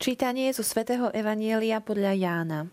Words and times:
Čítanie 0.00 0.48
zo 0.56 0.64
svätého 0.64 1.12
Evanielia 1.12 1.76
podľa 1.84 2.16
Jána. 2.16 2.72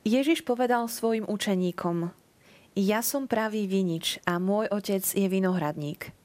Ježiš 0.00 0.48
povedal 0.48 0.88
svojim 0.88 1.28
učeníkom, 1.28 2.08
ja 2.72 3.04
som 3.04 3.28
pravý 3.28 3.68
vinič 3.68 4.24
a 4.24 4.40
môj 4.40 4.64
otec 4.72 5.04
je 5.04 5.28
vinohradník. 5.28 6.16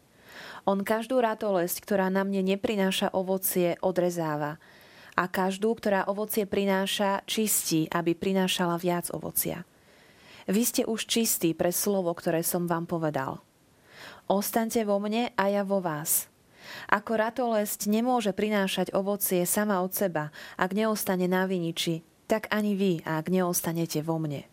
On 0.64 0.80
každú 0.80 1.20
ratolesť, 1.20 1.84
ktorá 1.84 2.08
na 2.08 2.24
mne 2.24 2.40
neprináša 2.56 3.12
ovocie, 3.12 3.76
odrezáva 3.84 4.64
a 5.20 5.28
každú, 5.28 5.76
ktorá 5.76 6.08
ovocie 6.08 6.48
prináša, 6.48 7.28
čistí, 7.28 7.92
aby 7.92 8.16
prinášala 8.16 8.80
viac 8.80 9.12
ovocia. 9.12 9.68
Vy 10.48 10.64
ste 10.64 10.82
už 10.88 11.04
čistí 11.04 11.52
pre 11.52 11.76
slovo, 11.76 12.16
ktoré 12.16 12.48
som 12.48 12.64
vám 12.64 12.88
povedal. 12.88 13.44
Ostaňte 14.32 14.88
vo 14.88 15.04
mne 15.04 15.36
a 15.36 15.52
ja 15.52 15.68
vo 15.68 15.84
vás– 15.84 16.31
ako 16.90 17.12
ratolesť 17.18 17.88
nemôže 17.88 18.32
prinášať 18.36 18.92
ovocie 18.96 19.44
sama 19.48 19.80
od 19.84 19.92
seba, 19.92 20.30
ak 20.56 20.76
neostane 20.76 21.26
na 21.28 21.48
viniči, 21.48 22.04
tak 22.32 22.48
ani 22.48 22.76
vy, 22.78 23.04
ak 23.04 23.28
neostanete 23.28 24.00
vo 24.02 24.16
mne. 24.22 24.48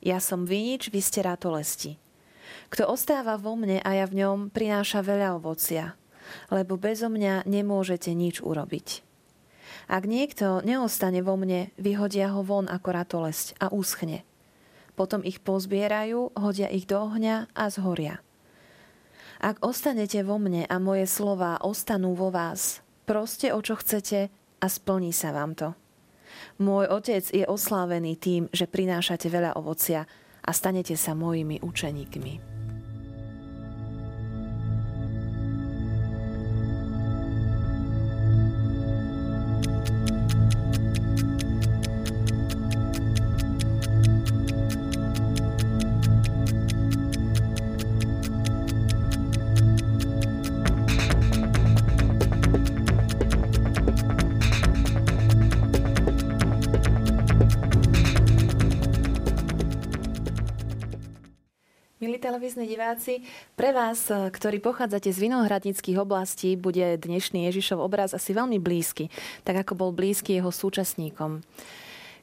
Ja 0.00 0.22
som 0.22 0.48
vinič, 0.48 0.88
vy 0.88 1.00
ste 1.02 1.24
ratolesti. 1.24 1.98
Kto 2.70 2.88
ostáva 2.90 3.36
vo 3.36 3.58
mne 3.58 3.82
a 3.82 3.90
ja 3.94 4.06
v 4.06 4.22
ňom, 4.22 4.38
prináša 4.50 5.02
veľa 5.02 5.38
ovocia, 5.38 5.98
lebo 6.50 6.74
bezo 6.78 7.06
mňa 7.06 7.46
nemôžete 7.46 8.10
nič 8.14 8.42
urobiť. 8.42 9.06
Ak 9.86 10.02
niekto 10.02 10.66
neostane 10.66 11.22
vo 11.22 11.38
mne, 11.38 11.70
vyhodia 11.78 12.34
ho 12.34 12.42
von 12.42 12.66
ako 12.66 12.88
ratolesť 12.90 13.54
a 13.62 13.70
úschne. 13.70 14.26
Potom 14.98 15.22
ich 15.22 15.38
pozbierajú, 15.44 16.34
hodia 16.34 16.66
ich 16.72 16.88
do 16.90 16.98
ohňa 16.98 17.52
a 17.54 17.64
zhoria. 17.70 18.25
Ak 19.40 19.60
ostanete 19.60 20.24
vo 20.24 20.40
mne 20.40 20.64
a 20.64 20.76
moje 20.80 21.04
slová 21.04 21.60
ostanú 21.60 22.16
vo 22.16 22.32
vás, 22.32 22.80
proste 23.04 23.52
o 23.52 23.60
čo 23.60 23.76
chcete 23.76 24.32
a 24.60 24.66
splní 24.66 25.12
sa 25.12 25.32
vám 25.36 25.52
to. 25.52 25.76
Môj 26.60 26.88
otec 26.88 27.24
je 27.32 27.44
oslávený 27.44 28.16
tým, 28.16 28.48
že 28.52 28.68
prinášate 28.68 29.28
veľa 29.28 29.56
ovocia 29.60 30.08
a 30.40 30.50
stanete 30.52 30.96
sa 30.96 31.12
mojimi 31.12 31.60
učeníkmi. 31.60 32.55
Diváci, 62.86 63.26
pre 63.58 63.74
vás, 63.74 64.06
eh, 64.14 64.30
ktorí 64.30 64.62
pochádzate 64.62 65.10
z 65.10 65.18
vinohradnických 65.26 65.98
oblastí, 65.98 66.54
bude 66.54 66.94
dnešný 67.02 67.50
Ježišov 67.50 67.82
obraz 67.82 68.14
asi 68.14 68.30
veľmi 68.30 68.62
blízky, 68.62 69.10
tak 69.42 69.66
ako 69.66 69.74
bol 69.74 69.90
blízky 69.90 70.38
jeho 70.38 70.54
súčasníkom. 70.54 71.42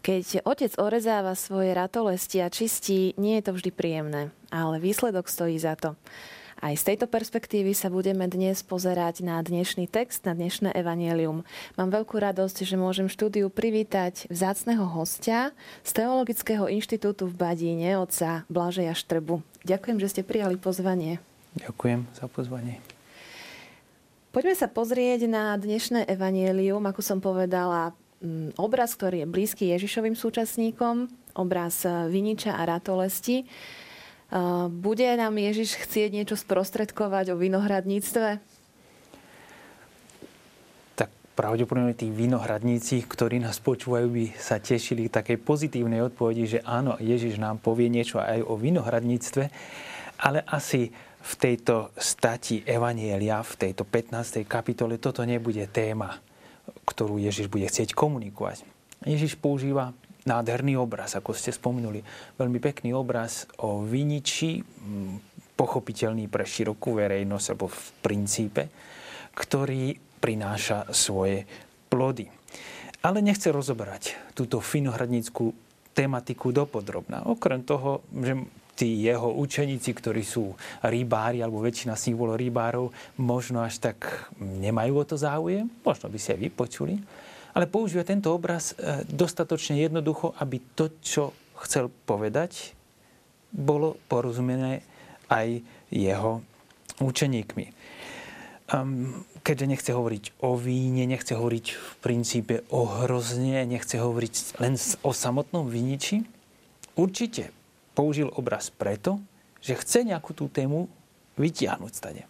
Keď 0.08 0.48
otec 0.48 0.72
orezáva 0.80 1.36
svoje 1.36 1.76
ratolesti 1.76 2.40
a 2.40 2.48
čistí, 2.48 3.12
nie 3.20 3.44
je 3.44 3.44
to 3.44 3.52
vždy 3.60 3.76
príjemné, 3.76 4.32
ale 4.56 4.80
výsledok 4.80 5.28
stojí 5.28 5.60
za 5.60 5.76
to. 5.76 6.00
Aj 6.64 6.72
z 6.80 6.96
tejto 6.96 7.12
perspektívy 7.12 7.76
sa 7.76 7.92
budeme 7.92 8.24
dnes 8.32 8.64
pozerať 8.64 9.20
na 9.20 9.44
dnešný 9.44 9.92
text, 9.92 10.24
na 10.24 10.32
dnešné 10.32 10.72
evanielium. 10.72 11.44
Mám 11.76 11.90
veľkú 11.92 12.16
radosť, 12.24 12.64
že 12.64 12.80
môžem 12.80 13.12
štúdiu 13.12 13.52
privítať 13.52 14.32
vzácného 14.32 14.88
hostia 14.88 15.52
z 15.84 15.92
Teologického 15.92 16.72
inštitútu 16.72 17.28
v 17.28 17.36
Badíne, 17.36 18.00
otca 18.00 18.48
Blažeja 18.48 18.96
Štrbu. 18.96 19.44
Ďakujem, 19.64 19.98
že 20.04 20.12
ste 20.12 20.22
prijali 20.28 20.60
pozvanie. 20.60 21.24
Ďakujem 21.56 22.04
za 22.12 22.28
pozvanie. 22.28 22.84
Poďme 24.34 24.58
sa 24.58 24.66
pozrieť 24.66 25.30
na 25.30 25.56
dnešné 25.56 26.10
evanielium, 26.10 26.82
ako 26.84 27.02
som 27.06 27.22
povedala, 27.22 27.94
mm, 28.20 28.58
obraz, 28.58 28.98
ktorý 28.98 29.24
je 29.24 29.28
blízky 29.30 29.64
Ježišovým 29.72 30.18
súčasníkom, 30.18 31.08
obraz 31.38 31.86
viniča 31.86 32.58
a 32.58 32.66
ratolesti. 32.66 33.46
Bude 34.74 35.10
nám 35.14 35.38
Ježiš 35.38 35.78
chcieť 35.78 36.10
niečo 36.10 36.34
sprostredkovať 36.34 37.34
o 37.34 37.40
vinohradníctve? 37.40 38.42
Pravdepodobne 41.34 41.98
tí 41.98 42.14
vinohradníci, 42.14 43.10
ktorí 43.10 43.42
nás 43.42 43.58
počúvajú, 43.58 44.06
by 44.06 44.26
sa 44.38 44.62
tešili 44.62 45.10
takej 45.10 45.42
pozitívnej 45.42 46.06
odpovedi, 46.06 46.46
že 46.46 46.60
áno, 46.62 46.94
Ježiš 47.02 47.42
nám 47.42 47.58
povie 47.58 47.90
niečo 47.90 48.22
aj 48.22 48.46
o 48.46 48.54
vinohradníctve, 48.54 49.44
ale 50.22 50.46
asi 50.46 50.94
v 51.24 51.34
tejto 51.34 51.90
stati 51.98 52.62
Evanielia, 52.62 53.42
v 53.42 53.66
tejto 53.66 53.82
15. 53.82 54.46
kapitole, 54.46 55.02
toto 55.02 55.26
nebude 55.26 55.66
téma, 55.74 56.22
ktorú 56.86 57.18
Ježiš 57.18 57.50
bude 57.50 57.66
chcieť 57.66 57.98
komunikovať. 57.98 58.62
Ježiš 59.02 59.34
používa 59.34 59.90
nádherný 60.30 60.78
obraz, 60.78 61.18
ako 61.18 61.34
ste 61.34 61.50
spomenuli. 61.50 62.06
Veľmi 62.38 62.62
pekný 62.62 62.94
obraz 62.94 63.50
o 63.58 63.82
viniči, 63.82 64.62
pochopiteľný 65.58 66.30
pre 66.30 66.46
širokú 66.46 66.94
verejnosť, 67.02 67.48
alebo 67.58 67.74
v 67.74 67.82
princípe, 68.06 68.70
ktorý 69.34 70.13
prináša 70.24 70.88
svoje 70.96 71.44
plody. 71.92 72.32
Ale 73.04 73.20
nechce 73.20 73.52
rozoberať 73.52 74.16
túto 74.32 74.64
finohradníckú 74.64 75.52
tematiku 75.92 76.56
dopodrobná. 76.56 77.28
Okrem 77.28 77.68
toho, 77.68 78.00
že 78.16 78.40
tí 78.80 79.04
jeho 79.04 79.36
učeníci, 79.36 79.92
ktorí 79.92 80.24
sú 80.24 80.56
rybári, 80.82 81.44
alebo 81.44 81.60
väčšina 81.60 82.00
z 82.00 82.10
nich 82.10 82.18
bolo 82.18 82.40
rybárov, 82.40 82.90
možno 83.20 83.62
až 83.62 83.84
tak 83.84 84.32
nemajú 84.40 85.04
o 85.04 85.06
to 85.06 85.20
záujem, 85.20 85.68
možno 85.84 86.08
by 86.08 86.18
si 86.18 86.32
aj 86.32 86.40
vypočuli 86.40 86.96
ale 87.54 87.70
používa 87.70 88.02
tento 88.02 88.34
obraz 88.34 88.74
e, 88.74 89.06
dostatočne 89.06 89.78
jednoducho, 89.78 90.34
aby 90.42 90.58
to, 90.74 90.90
čo 91.06 91.38
chcel 91.62 91.94
povedať, 92.10 92.74
bolo 93.54 94.02
porozumené 94.10 94.82
aj 95.30 95.62
jeho 95.94 96.42
učeníkmi. 96.98 97.66
Keďže 99.44 99.66
nechce 99.68 99.92
hovoriť 99.92 100.40
o 100.40 100.56
víne, 100.56 101.04
nechce 101.04 101.36
hovoriť 101.36 101.66
v 101.76 101.94
princípe 102.00 102.56
o 102.72 102.88
hrozne, 102.88 103.68
nechce 103.68 104.00
hovoriť 104.00 104.64
len 104.64 104.80
o 105.04 105.12
samotnom 105.12 105.68
viniči, 105.68 106.24
určite 106.96 107.52
použil 107.92 108.32
obraz 108.34 108.72
preto, 108.72 109.20
že 109.60 109.76
chce 109.76 110.08
nejakú 110.08 110.32
tú 110.32 110.48
tému 110.48 110.88
vytiahnuť 111.36 111.92
stade. 111.92 112.24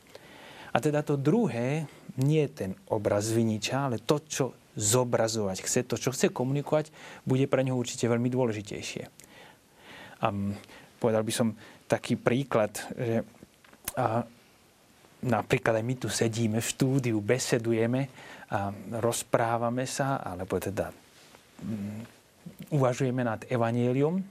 A 0.73 0.81
teda 0.81 1.05
to 1.05 1.21
druhé 1.21 1.85
nie 2.17 2.41
je 2.49 2.65
ten 2.65 2.71
obraz 2.89 3.29
viniča, 3.29 3.89
ale 3.89 4.01
to, 4.01 4.17
čo 4.25 4.45
zobrazovať 4.73 5.57
chce, 5.61 5.79
to, 5.85 6.01
čo 6.01 6.09
chce 6.09 6.33
komunikovať, 6.33 6.89
bude 7.29 7.45
pre 7.45 7.61
neho 7.61 7.77
určite 7.77 8.09
veľmi 8.09 8.25
dôležitejšie. 8.33 9.05
A 10.25 10.27
povedal 10.97 11.21
by 11.21 11.33
som 11.33 11.53
taký 11.85 12.17
príklad, 12.17 12.73
že 12.97 13.21
a 13.93 14.25
napríklad 15.23 15.79
aj 15.79 15.85
my 15.85 15.95
tu 15.97 16.07
sedíme 16.11 16.59
v 16.59 16.67
štúdiu, 16.67 17.17
besedujeme 17.23 18.11
a 18.51 18.69
rozprávame 18.99 19.87
sa, 19.87 20.19
alebo 20.19 20.59
teda 20.59 20.91
um, 21.63 22.03
uvažujeme 22.75 23.23
nad 23.23 23.41
evanielium 23.49 24.21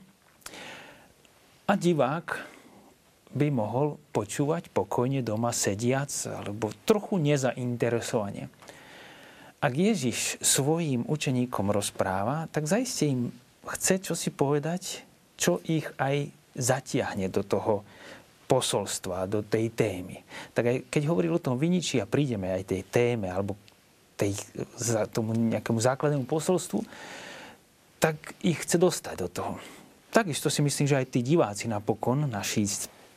a 1.67 1.73
divák 1.73 2.27
by 3.33 3.47
mohol 3.49 3.97
počúvať 4.13 4.69
pokojne 4.69 5.25
doma 5.25 5.49
sediac 5.49 6.13
alebo 6.29 6.69
trochu 6.85 7.17
nezainteresovane. 7.17 8.51
Ak 9.63 9.73
Ježiš 9.73 10.43
svojim 10.43 11.07
učeníkom 11.07 11.71
rozpráva, 11.73 12.51
tak 12.51 12.69
zaiste 12.69 13.09
im 13.09 13.33
chce 13.63 14.03
čo 14.03 14.13
si 14.13 14.29
povedať, 14.29 15.07
čo 15.39 15.63
ich 15.65 15.87
aj 15.97 16.29
zatiahne 16.53 17.31
do 17.31 17.41
toho 17.41 17.81
posolstva, 18.53 19.25
do 19.25 19.41
tej 19.41 19.73
témy. 19.73 20.21
Tak 20.53 20.63
aj 20.69 20.77
keď 20.93 21.01
hovoril 21.09 21.33
o 21.33 21.41
tom 21.41 21.57
viniči 21.57 21.97
a 21.97 22.05
prídeme 22.05 22.53
aj 22.53 22.69
tej 22.69 22.81
téme 22.85 23.33
alebo 23.33 23.57
tej, 24.13 24.37
tomu 25.09 25.33
nejakému 25.33 25.81
základnému 25.81 26.29
posolstvu, 26.29 26.85
tak 27.97 28.37
ich 28.45 28.61
chce 28.61 28.77
dostať 28.77 29.15
do 29.17 29.29
toho. 29.31 29.53
Takisto 30.13 30.53
si 30.53 30.61
myslím, 30.61 30.85
že 30.85 30.99
aj 31.01 31.09
tí 31.09 31.25
diváci 31.25 31.65
napokon, 31.65 32.29
naši 32.29 32.69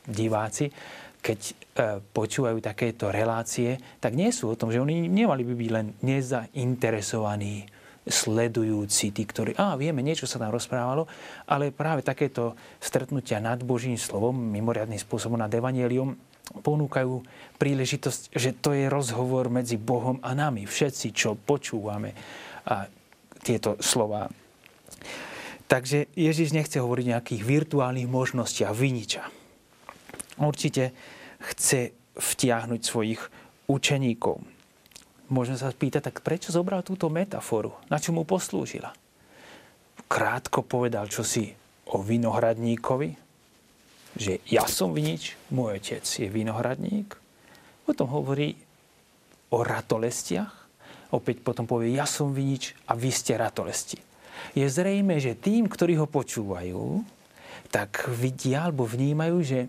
diváci, 0.09 0.73
keď 1.21 1.39
e, 1.45 1.53
počúvajú 2.01 2.57
takéto 2.57 3.13
relácie, 3.13 3.77
tak 4.01 4.17
nie 4.17 4.33
sú 4.33 4.49
o 4.49 4.57
tom, 4.57 4.73
že 4.73 4.81
oni 4.81 5.05
nemali 5.05 5.45
by 5.45 5.53
byť 5.53 5.69
len 5.69 5.87
nezainteresovaní, 6.01 7.76
sledujúci, 8.07 9.11
tí, 9.11 9.23
ktorí, 9.27 9.53
a 9.59 9.75
vieme, 9.75 9.99
niečo 10.01 10.25
sa 10.25 10.39
tam 10.39 10.51
rozprávalo, 10.51 11.05
ale 11.45 11.75
práve 11.75 12.01
takéto 12.01 12.55
stretnutia 12.79 13.43
nad 13.43 13.59
Božím 13.61 13.99
slovom, 13.99 14.33
mimoriadným 14.33 14.99
spôsobom 14.99 15.37
nad 15.37 15.51
Evangelium, 15.51 16.15
ponúkajú 16.47 17.21
príležitosť, 17.59 18.31
že 18.31 18.55
to 18.55 18.71
je 18.71 18.87
rozhovor 18.87 19.51
medzi 19.51 19.75
Bohom 19.75 20.23
a 20.23 20.31
nami. 20.31 20.63
Všetci, 20.63 21.11
čo 21.11 21.35
počúvame 21.35 22.15
a 22.67 22.87
tieto 23.43 23.75
slova. 23.83 24.31
Takže 25.67 26.07
Ježiš 26.15 26.55
nechce 26.55 26.79
hovoriť 26.79 27.05
o 27.05 27.13
nejakých 27.19 27.41
virtuálnych 27.43 28.07
možnostiach 28.07 28.71
viniča. 28.71 29.27
Určite 30.39 30.95
chce 31.43 31.91
vtiahnuť 32.15 32.81
svojich 32.81 33.21
učeníkov. 33.67 34.56
Môžeme 35.27 35.59
sa 35.59 35.71
spýtať, 35.71 36.07
tak 36.07 36.23
prečo 36.23 36.55
zobral 36.55 36.87
túto 36.87 37.11
metaforu? 37.11 37.75
Na 37.91 37.99
čo 37.99 38.15
mu 38.15 38.23
poslúžila? 38.23 38.95
Krátko 40.07 40.63
povedal 40.63 41.11
čosi 41.11 41.51
o 41.91 41.99
vinohradníkovi, 41.99 43.09
že 44.15 44.39
ja 44.47 44.63
som 44.65 44.95
vinič, 44.95 45.35
môj 45.51 45.83
otec 45.83 46.03
je 46.07 46.27
vinohradník. 46.31 47.19
Potom 47.83 48.07
hovorí 48.07 48.55
o 49.51 49.63
ratolestiach. 49.63 50.51
Opäť 51.11 51.39
potom 51.39 51.63
povie, 51.63 51.95
ja 51.95 52.03
som 52.03 52.35
vinič 52.35 52.75
a 52.87 52.95
vy 52.95 53.11
ste 53.11 53.39
ratolesti. 53.39 53.99
Je 54.55 54.67
zrejme, 54.67 55.19
že 55.23 55.39
tým, 55.39 55.67
ktorí 55.71 55.95
ho 55.99 56.07
počúvajú, 56.07 57.03
tak 57.71 58.07
vidia 58.11 58.67
alebo 58.67 58.87
vnímajú, 58.87 59.37
že 59.43 59.59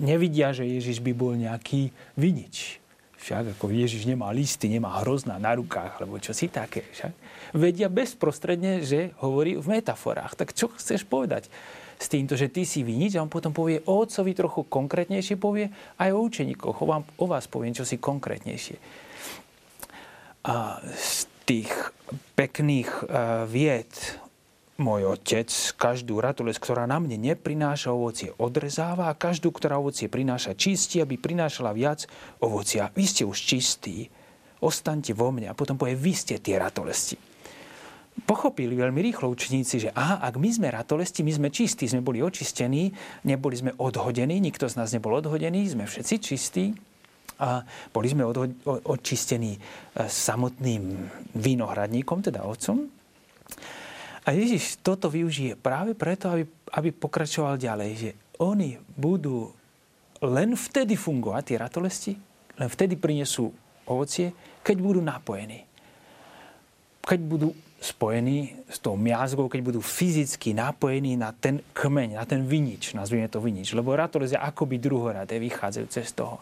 nevidia, 0.00 0.52
že 0.52 0.68
Ježiš 0.68 1.00
by 1.00 1.12
bol 1.12 1.32
nejaký 1.36 1.92
vinič. 2.16 2.80
Však 3.20 3.56
ako 3.56 3.68
Ježiš 3.68 4.08
nemá 4.08 4.32
listy, 4.32 4.72
nemá 4.72 4.96
hrozná 5.04 5.36
na 5.36 5.52
rukách, 5.52 6.00
alebo 6.00 6.16
čo 6.16 6.32
si 6.32 6.48
také. 6.48 6.88
Však. 6.88 7.12
Vedia 7.52 7.92
bezprostredne, 7.92 8.80
že 8.80 9.12
hovorí 9.20 9.60
v 9.60 9.66
metaforách. 9.76 10.40
Tak 10.40 10.56
čo 10.56 10.72
chceš 10.72 11.04
povedať 11.04 11.52
s 12.00 12.08
týmto, 12.08 12.32
že 12.32 12.48
ty 12.48 12.64
si 12.64 12.80
vinič? 12.80 13.20
A 13.20 13.24
on 13.24 13.28
potom 13.28 13.52
povie 13.52 13.84
o 13.84 14.00
otcovi 14.00 14.32
trochu 14.32 14.64
konkrétnejšie, 14.64 15.36
povie 15.36 15.68
aj 16.00 16.10
o 16.16 16.20
učeníkoch. 16.24 16.80
O, 16.80 16.86
vám, 16.88 17.04
o 17.20 17.28
vás 17.28 17.44
poviem 17.44 17.76
čo 17.76 17.84
si 17.84 18.00
konkrétnejšie. 18.00 18.80
A 20.48 20.80
z 20.96 21.28
tých 21.44 21.68
pekných 22.40 22.88
uh, 23.04 23.44
vied 23.44 23.92
môj 24.80 25.14
otec 25.14 25.46
každú 25.76 26.18
ratoles, 26.18 26.56
ktorá 26.56 26.88
na 26.88 26.96
mne 26.96 27.20
neprináša 27.20 27.92
ovocie, 27.92 28.32
odrezáva 28.40 29.12
a 29.12 29.18
každú, 29.18 29.52
ktorá 29.52 29.76
ovocie 29.76 30.08
prináša, 30.08 30.56
čistí, 30.56 30.98
aby 31.04 31.20
prinášala 31.20 31.76
viac 31.76 32.08
ovocia. 32.40 32.88
Vy 32.96 33.04
ste 33.04 33.22
už 33.28 33.36
čistí, 33.36 34.08
ostaňte 34.64 35.12
vo 35.12 35.30
mne. 35.30 35.52
A 35.52 35.54
potom 35.54 35.76
povie, 35.76 35.94
vy 35.94 36.12
ste 36.16 36.40
tie 36.40 36.56
ratolesti. 36.56 37.20
Pochopili 38.20 38.76
veľmi 38.76 39.00
rýchlo 39.00 39.32
učeníci, 39.32 39.88
že 39.88 39.90
aha, 39.96 40.20
ak 40.20 40.36
my 40.36 40.50
sme 40.52 40.68
ratolesti, 40.68 41.24
my 41.24 41.32
sme 41.32 41.48
čistí, 41.48 41.88
sme 41.88 42.04
boli 42.04 42.20
očistení, 42.20 42.92
neboli 43.24 43.56
sme 43.56 43.72
odhodení, 43.80 44.42
nikto 44.42 44.68
z 44.68 44.76
nás 44.76 44.92
nebol 44.92 45.16
odhodený, 45.16 45.72
sme 45.72 45.88
všetci 45.88 46.14
čistí 46.20 46.64
a 47.40 47.64
boli 47.88 48.12
sme 48.12 48.28
očistení 48.84 49.56
e, 49.56 49.60
samotným 50.04 50.84
vinohradníkom, 51.32 52.20
teda 52.20 52.44
otcom. 52.44 52.84
A 54.30 54.38
Ježiš 54.38 54.78
toto 54.78 55.10
využije 55.10 55.58
práve 55.58 55.98
preto, 55.98 56.30
aby, 56.30 56.46
aby 56.78 56.94
pokračoval 56.94 57.58
ďalej, 57.58 57.90
že 57.98 58.10
oni 58.38 58.78
budú 58.94 59.50
len 60.22 60.54
vtedy 60.54 60.94
fungovať, 60.94 61.42
tie 61.42 61.56
ratolesti, 61.58 62.12
len 62.54 62.70
vtedy 62.70 62.94
prinesú 62.94 63.50
ovocie, 63.90 64.30
keď 64.62 64.76
budú 64.78 65.02
napojení. 65.02 65.66
Keď 67.02 67.20
budú 67.26 67.50
spojení 67.82 68.54
s 68.70 68.78
tou 68.78 68.94
miazgou, 68.94 69.50
keď 69.50 69.66
budú 69.66 69.82
fyzicky 69.82 70.54
napojení 70.54 71.18
na 71.18 71.34
ten 71.34 71.58
kmeň, 71.74 72.14
na 72.14 72.22
ten 72.22 72.46
vinič, 72.46 72.94
nazvime 72.94 73.26
to 73.26 73.42
vinič. 73.42 73.74
Lebo 73.74 73.98
ratoles 73.98 74.30
je 74.30 74.38
akoby 74.38 74.78
druhoradé, 74.78 75.42
vychádzajú 75.42 75.86
cez 75.90 76.14
toho. 76.14 76.38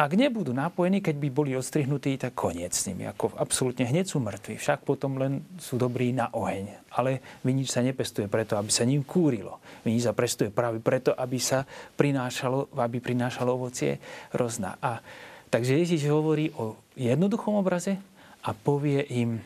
Ak 0.00 0.16
nebudú 0.16 0.56
napojení, 0.56 1.04
keď 1.04 1.16
by 1.20 1.28
boli 1.28 1.52
odstrihnutí, 1.52 2.16
tak 2.16 2.32
koniec 2.32 2.72
s 2.72 2.88
nimi. 2.88 3.04
Ako 3.04 3.36
absolútne 3.36 3.84
hneď 3.84 4.08
sú 4.08 4.16
mŕtvi. 4.16 4.56
Však 4.56 4.88
potom 4.88 5.20
len 5.20 5.44
sú 5.60 5.76
dobrí 5.76 6.16
na 6.16 6.32
oheň. 6.32 6.88
Ale 6.96 7.20
vinič 7.44 7.68
sa 7.68 7.84
nepestuje 7.84 8.24
preto, 8.24 8.56
aby 8.56 8.72
sa 8.72 8.88
ním 8.88 9.04
kúrilo. 9.04 9.60
Vinič 9.84 10.08
sa 10.08 10.16
pestuje 10.16 10.48
práve 10.48 10.80
preto, 10.80 11.12
aby 11.12 11.36
sa 11.36 11.68
prinášalo, 12.00 12.72
aby 12.80 12.96
prinášalo 12.96 13.52
ovocie 13.52 14.00
rozna. 14.32 14.80
A 14.80 15.04
takže 15.52 15.76
Ježiš 15.84 16.08
hovorí 16.08 16.48
o 16.56 16.80
jednoduchom 16.96 17.60
obraze 17.60 18.00
a 18.40 18.56
povie 18.56 19.04
im, 19.20 19.36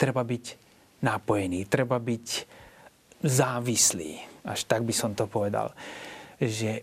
treba 0.00 0.24
byť 0.24 0.44
napojený, 1.04 1.68
treba 1.68 2.00
byť 2.00 2.26
závislý. 3.28 4.24
Až 4.48 4.64
tak 4.64 4.88
by 4.88 4.94
som 4.96 5.12
to 5.12 5.28
povedal. 5.28 5.76
Že 6.40 6.80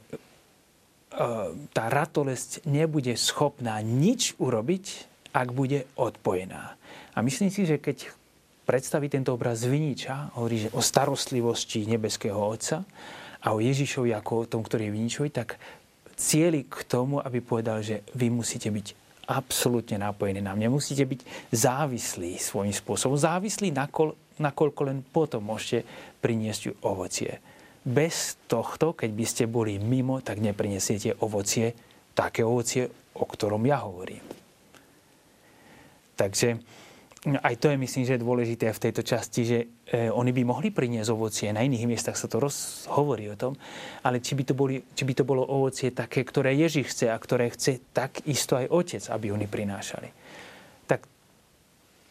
tá 1.72 1.86
ratolesť 1.88 2.68
nebude 2.68 3.16
schopná 3.16 3.80
nič 3.82 4.36
urobiť, 4.38 4.86
ak 5.32 5.48
bude 5.56 5.88
odpojená. 5.96 6.76
A 7.14 7.18
myslím 7.26 7.50
si, 7.50 7.66
že 7.66 7.82
keď 7.82 8.12
predstaví 8.68 9.08
tento 9.08 9.32
obraz 9.32 9.64
viniča, 9.64 10.36
hovorí 10.36 10.68
že 10.68 10.74
o 10.76 10.84
starostlivosti 10.84 11.88
nebeského 11.88 12.38
Otca 12.38 12.84
a 13.40 13.48
o 13.56 13.64
Ježišovi 13.64 14.12
ako 14.12 14.32
o 14.36 14.50
tom, 14.50 14.62
ktorý 14.62 14.92
je 14.92 14.96
viničovi, 14.98 15.30
tak 15.32 15.56
cieli 16.18 16.68
k 16.68 16.84
tomu, 16.84 17.24
aby 17.24 17.40
povedal, 17.40 17.80
že 17.80 18.04
vy 18.18 18.28
musíte 18.28 18.68
byť 18.68 18.88
absolútne 19.28 20.00
napojení 20.02 20.44
na 20.44 20.56
mňa. 20.56 20.68
Musíte 20.72 21.08
byť 21.08 21.52
závislí 21.54 22.40
svojím 22.40 22.76
spôsobom. 22.76 23.16
Závislí, 23.20 23.72
nakoľko 24.40 24.82
len 24.88 25.04
potom 25.04 25.44
môžete 25.44 25.88
priniesť 26.20 26.80
ovocie 26.84 27.40
bez 27.88 28.36
tohto, 28.52 28.92
keď 28.92 29.12
by 29.16 29.26
ste 29.26 29.44
boli 29.48 29.80
mimo, 29.80 30.20
tak 30.20 30.44
neprinesiete 30.44 31.16
ovocie, 31.24 31.72
také 32.12 32.44
ovocie, 32.44 32.92
o 33.16 33.24
ktorom 33.24 33.64
ja 33.64 33.88
hovorím. 33.88 34.20
Takže 36.20 36.60
aj 37.28 37.56
to 37.60 37.72
je, 37.72 37.78
myslím, 37.80 38.04
že 38.06 38.22
dôležité 38.22 38.72
v 38.72 38.84
tejto 38.90 39.02
časti, 39.02 39.42
že 39.44 39.60
e, 39.90 40.08
oni 40.12 40.32
by 40.36 40.42
mohli 40.44 40.70
priniesť 40.70 41.10
ovocie, 41.12 41.56
na 41.56 41.66
iných 41.66 41.88
miestach 41.88 42.20
sa 42.20 42.30
to 42.30 42.44
hovorí 42.92 43.32
o 43.32 43.40
tom, 43.40 43.56
ale 44.04 44.20
či 44.20 44.36
by, 44.38 44.44
to 44.48 44.54
boli, 44.54 44.84
či 44.94 45.04
by 45.08 45.14
to 45.18 45.24
bolo 45.24 45.44
ovocie 45.44 45.92
také, 45.96 46.28
ktoré 46.28 46.54
Ježiš 46.54 46.94
chce 46.94 47.06
a 47.10 47.18
ktoré 47.18 47.50
chce 47.52 47.80
tak 47.96 48.22
isto 48.30 48.60
aj 48.60 48.70
Otec, 48.70 49.04
aby 49.10 49.34
oni 49.34 49.48
prinášali. 49.50 50.10
Tak 50.86 51.08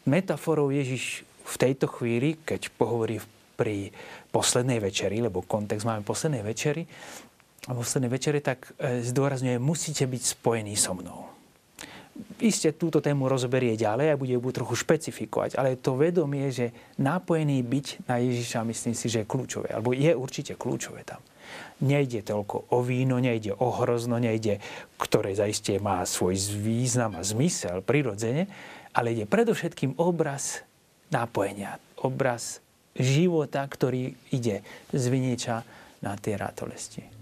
metaforou 0.08 0.72
Ježiš 0.72 1.22
v 1.46 1.54
tejto 1.54 1.86
chvíli, 1.86 2.36
keď 2.42 2.74
pohovorí 2.74 3.22
pri 3.56 3.90
poslednej 4.30 4.78
večeri, 4.78 5.24
lebo 5.24 5.42
kontext 5.42 5.88
máme 5.88 6.04
poslednej 6.04 6.44
večeri, 6.44 6.84
a 7.66 7.74
poslednej 7.74 8.10
večeri, 8.10 8.38
tak 8.38 8.78
e, 8.78 9.02
zdôrazňuje, 9.02 9.58
musíte 9.58 10.06
byť 10.06 10.22
spojení 10.38 10.78
so 10.78 10.94
mnou. 10.94 11.26
Isté 12.40 12.72
túto 12.72 13.04
tému 13.04 13.28
rozoberie 13.28 13.76
ďalej 13.76 14.14
a 14.14 14.20
bude 14.20 14.32
ju 14.32 14.40
trochu 14.54 14.72
špecifikovať, 14.86 15.58
ale 15.60 15.76
to 15.76 15.98
vedomie, 16.00 16.48
že 16.48 16.72
nápojený 16.96 17.60
byť 17.60 17.86
na 18.08 18.22
Ježiša, 18.22 18.64
myslím 18.64 18.94
si, 18.96 19.06
že 19.12 19.26
je 19.26 19.28
kľúčové, 19.28 19.68
alebo 19.74 19.92
je 19.92 20.16
určite 20.16 20.56
kľúčové 20.56 21.04
tam. 21.04 21.20
Nejde 21.84 22.24
toľko 22.24 22.72
o 22.72 22.78
víno, 22.80 23.20
nejde 23.20 23.52
o 23.52 23.68
hrozno, 23.68 24.16
nejde, 24.16 24.64
ktoré 24.96 25.36
zaiste 25.36 25.76
má 25.76 26.00
svoj 26.08 26.40
význam 26.56 27.20
a 27.20 27.26
zmysel 27.26 27.84
prirodzene, 27.84 28.48
ale 28.96 29.12
ide 29.12 29.28
predovšetkým 29.28 30.00
obraz 30.00 30.64
nápojenia, 31.12 31.76
obraz 32.00 32.64
života, 32.98 33.62
ktorý 33.62 34.12
ide 34.32 34.64
z 34.92 35.04
viniča 35.08 35.62
na 36.00 36.12
tie 36.16 36.36
ratolesti. 36.36 37.16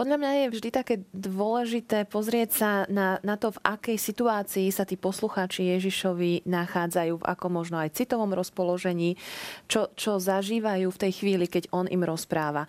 Podľa 0.00 0.16
mňa 0.16 0.32
je 0.32 0.52
vždy 0.56 0.68
také 0.72 0.94
dôležité 1.12 2.08
pozrieť 2.08 2.50
sa 2.56 2.70
na, 2.88 3.20
na 3.20 3.36
to, 3.36 3.52
v 3.52 3.60
akej 3.60 4.00
situácii 4.00 4.72
sa 4.72 4.88
tí 4.88 4.96
poslucháči 4.96 5.76
Ježišovi 5.76 6.48
nachádzajú, 6.48 7.20
v 7.20 7.26
ako 7.28 7.46
možno 7.52 7.76
aj 7.76 8.00
citovom 8.00 8.32
rozpoložení, 8.32 9.20
čo, 9.68 9.92
čo 10.00 10.16
zažívajú 10.16 10.88
v 10.88 11.00
tej 11.04 11.12
chvíli, 11.20 11.44
keď 11.44 11.68
on 11.76 11.84
im 11.84 12.00
rozpráva. 12.00 12.64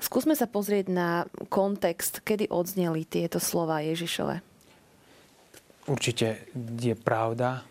Skúsme 0.00 0.32
sa 0.32 0.48
pozrieť 0.48 0.88
na 0.88 1.28
kontext, 1.52 2.24
kedy 2.24 2.48
odzneli 2.48 3.04
tieto 3.04 3.36
slova 3.36 3.84
Ježišove. 3.84 4.40
Určite 5.86 6.50
je 6.80 6.96
pravda 6.96 7.62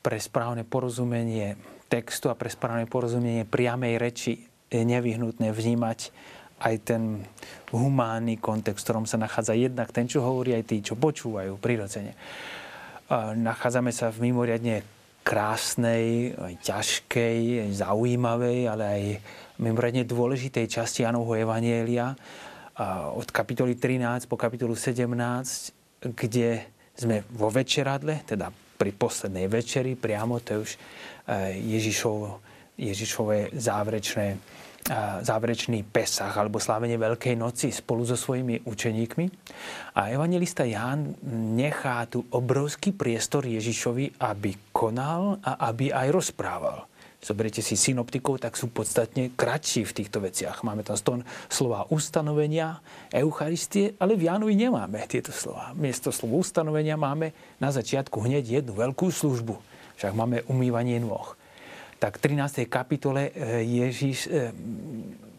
pre 0.00 0.16
správne 0.16 0.64
porozumenie 0.64 1.54
textu 1.86 2.32
a 2.32 2.38
pre 2.38 2.50
správne 2.50 2.88
porozumenie 2.88 3.46
priamej 3.46 3.94
reči 4.00 4.32
je 4.66 4.82
nevyhnutné 4.82 5.54
vnímať 5.54 5.98
aj 6.56 6.74
ten 6.88 7.20
humánny 7.70 8.40
kontext, 8.40 8.82
v 8.82 8.86
ktorom 8.88 9.06
sa 9.06 9.20
nachádza 9.20 9.52
jednak 9.52 9.92
ten, 9.92 10.08
čo 10.08 10.24
hovorí, 10.24 10.56
aj 10.56 10.64
tí, 10.64 10.80
čo 10.80 10.96
počúvajú 10.96 11.60
prirodzene. 11.60 12.16
Nachádzame 13.36 13.92
sa 13.92 14.08
v 14.08 14.32
mimoriadne 14.32 14.80
krásnej, 15.26 16.32
aj 16.32 16.54
ťažkej, 16.64 17.66
aj 17.66 17.70
zaujímavej, 17.82 18.58
ale 18.72 18.84
aj 18.86 19.02
mimoriadne 19.62 20.04
dôležitej 20.04 20.66
časti 20.68 21.04
Janovho 21.04 21.36
Evanielia 21.36 22.16
od 23.12 23.28
kapitoly 23.32 23.76
13 23.78 24.28
po 24.28 24.36
kapitolu 24.36 24.76
17, 24.76 26.04
kde 26.12 26.48
sme 26.96 27.24
vo 27.32 27.48
večeradle, 27.48 28.24
teda 28.28 28.52
pri 28.52 28.92
poslednej 28.92 29.48
večeri, 29.48 29.96
priamo 29.96 30.40
to 30.44 30.48
je 30.52 30.58
už 30.60 30.70
Ježišovo, 31.56 32.28
Ježišové 32.76 33.56
záverečné 33.56 34.56
záverečný 35.26 35.82
Pesach 35.82 36.30
alebo 36.38 36.62
slávenie 36.62 36.94
Veľkej 36.94 37.34
noci 37.34 37.74
spolu 37.74 38.06
so 38.06 38.14
svojimi 38.14 38.62
učeníkmi. 38.62 39.26
A 39.98 40.14
evangelista 40.14 40.62
Ján 40.62 41.10
nechá 41.58 42.06
tu 42.06 42.22
obrovský 42.30 42.94
priestor 42.94 43.50
Ježišovi, 43.50 44.22
aby 44.22 44.54
konal 44.70 45.42
a 45.42 45.58
aby 45.74 45.90
aj 45.90 46.06
rozprával. 46.14 46.86
Zoberiete 47.26 47.58
si 47.58 47.74
synoptikov, 47.74 48.38
tak 48.38 48.54
sú 48.54 48.70
podstatne 48.70 49.34
kratší 49.34 49.82
v 49.82 49.96
týchto 49.98 50.22
veciach. 50.22 50.62
Máme 50.62 50.86
tam 50.86 50.94
ston 50.94 51.20
slova 51.50 51.90
ustanovenia, 51.90 52.78
Eucharistie, 53.10 53.98
ale 53.98 54.14
v 54.14 54.30
Jánovi 54.30 54.54
nemáme 54.54 55.02
tieto 55.10 55.34
slova. 55.34 55.74
Miesto 55.74 56.14
slova 56.14 56.38
ustanovenia 56.38 56.94
máme 56.94 57.34
na 57.58 57.74
začiatku 57.74 58.22
hneď 58.22 58.62
jednu 58.62 58.78
veľkú 58.78 59.10
službu. 59.10 59.58
Však 59.98 60.14
máme 60.14 60.46
umývanie 60.46 61.02
nôh 61.02 61.34
tak 61.96 62.20
v 62.20 62.36
13. 62.36 62.68
kapitole 62.68 63.32
e, 63.32 63.64
Ježiš 63.64 64.28
e, 64.28 64.52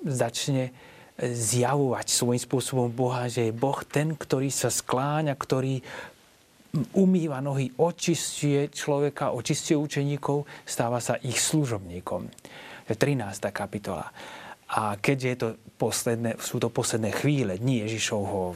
začne 0.05 0.73
e, 1.15 1.31
zjavovať 1.31 2.07
svojím 2.09 2.41
spôsobom 2.41 2.89
Boha, 2.89 3.29
že 3.29 3.49
je 3.49 3.53
Boh 3.53 3.77
ten, 3.85 4.17
ktorý 4.17 4.49
sa 4.49 4.73
skláňa, 4.73 5.37
ktorý 5.37 5.85
umýva 6.93 7.39
nohy, 7.39 7.71
očistuje 7.79 8.69
človeka, 8.69 9.31
očistuje 9.31 9.77
učeníkov, 9.77 10.45
stáva 10.67 10.99
sa 10.99 11.17
ich 11.21 11.39
služobníkom. 11.39 12.21
To 12.87 12.89
je 12.91 12.97
13. 12.97 13.51
kapitola. 13.51 14.07
A 14.67 14.99
keďže 14.99 15.27
je 15.27 15.37
to 15.39 15.49
posledné, 15.79 16.35
sú 16.43 16.59
to 16.59 16.67
posledné 16.67 17.15
chvíle 17.15 17.55
dní 17.55 17.87
Ježišovho 17.87 18.55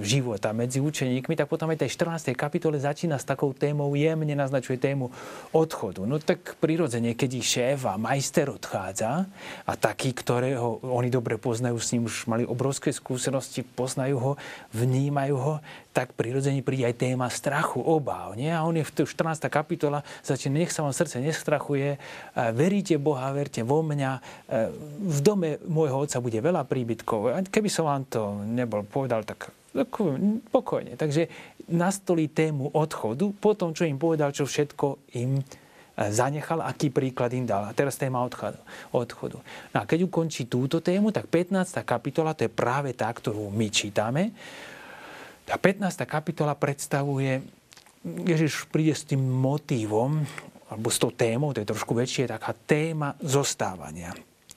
života 0.00 0.50
medzi 0.56 0.80
učeníkmi, 0.80 1.36
tak 1.36 1.50
potom 1.50 1.68
aj 1.72 1.84
tej 1.84 1.90
14. 1.92 2.32
kapitole 2.32 2.80
začína 2.80 3.20
s 3.20 3.28
takou 3.28 3.52
témou, 3.52 3.92
jemne 3.92 4.32
naznačuje 4.32 4.80
tému 4.80 5.12
odchodu. 5.52 6.04
No 6.08 6.16
tak 6.22 6.56
prirodzene, 6.60 7.12
keď 7.12 7.30
ich 7.36 7.46
šéf 7.46 7.84
a 7.84 8.00
majster 8.00 8.48
odchádza 8.52 9.28
a 9.68 9.72
takí, 9.76 10.16
ktorého 10.16 10.80
oni 10.84 11.12
dobre 11.12 11.36
poznajú, 11.36 11.76
s 11.76 11.92
ním 11.92 12.08
už 12.08 12.28
mali 12.28 12.44
obrovské 12.48 12.92
skúsenosti, 12.92 13.62
poznajú 13.64 14.16
ho, 14.16 14.32
vnímajú 14.72 15.36
ho, 15.36 15.54
tak 15.96 16.12
prirodzene 16.12 16.60
príde 16.60 16.84
aj 16.84 17.00
téma 17.00 17.32
strachu, 17.32 17.80
obáv. 17.80 18.36
Nie? 18.36 18.52
A 18.52 18.68
on 18.68 18.76
je 18.76 18.84
v 18.84 18.92
14. 19.08 19.48
kapitola, 19.48 20.04
začína, 20.20 20.60
nech 20.60 20.68
sa 20.68 20.84
vám 20.84 20.92
srdce 20.92 21.24
nestrachuje, 21.24 21.96
veríte 22.52 23.00
Boha, 23.00 23.32
verte 23.32 23.64
vo 23.64 23.80
mňa, 23.80 24.20
v 25.00 25.18
dome 25.24 25.56
môjho 25.64 26.04
otca 26.04 26.20
bude 26.20 26.36
veľa 26.36 26.68
príbytkov. 26.68 27.48
Keby 27.48 27.68
som 27.72 27.88
vám 27.88 28.04
to 28.12 28.44
nebol 28.44 28.84
povedal, 28.84 29.24
tak 29.24 29.48
pokojne. 30.48 30.96
Takže 30.96 31.28
nastolí 31.68 32.32
tému 32.32 32.72
odchodu, 32.72 33.34
po 33.36 33.52
tom, 33.52 33.76
čo 33.76 33.84
im 33.84 34.00
povedal, 34.00 34.32
čo 34.32 34.48
všetko 34.48 35.12
im 35.20 35.42
zanechal, 35.96 36.60
aký 36.60 36.92
príklad 36.92 37.32
im 37.32 37.48
dal. 37.48 37.64
A 37.64 37.72
teraz 37.72 37.96
téma 37.96 38.20
odchodu. 38.20 38.60
odchodu. 38.92 39.40
No 39.72 39.76
a 39.80 39.84
keď 39.88 40.04
ukončí 40.04 40.44
túto 40.44 40.84
tému, 40.84 41.08
tak 41.08 41.26
15. 41.32 41.80
kapitola, 41.82 42.36
to 42.36 42.44
je 42.44 42.52
práve 42.52 42.92
tá, 42.92 43.08
ktorú 43.08 43.48
my 43.48 43.68
čítame, 43.72 44.36
tá 45.46 45.56
15. 45.56 46.04
kapitola 46.04 46.58
predstavuje, 46.58 47.38
Ježiš 48.06 48.66
príde 48.68 48.94
s 48.94 49.06
tým 49.06 49.22
motívom, 49.22 50.26
alebo 50.66 50.88
s 50.90 50.98
tou 50.98 51.14
témou, 51.14 51.54
to 51.54 51.62
je 51.62 51.70
trošku 51.70 51.94
väčšie, 51.94 52.26
taká 52.26 52.50
téma 52.54 53.14
zostávania. 53.22 54.10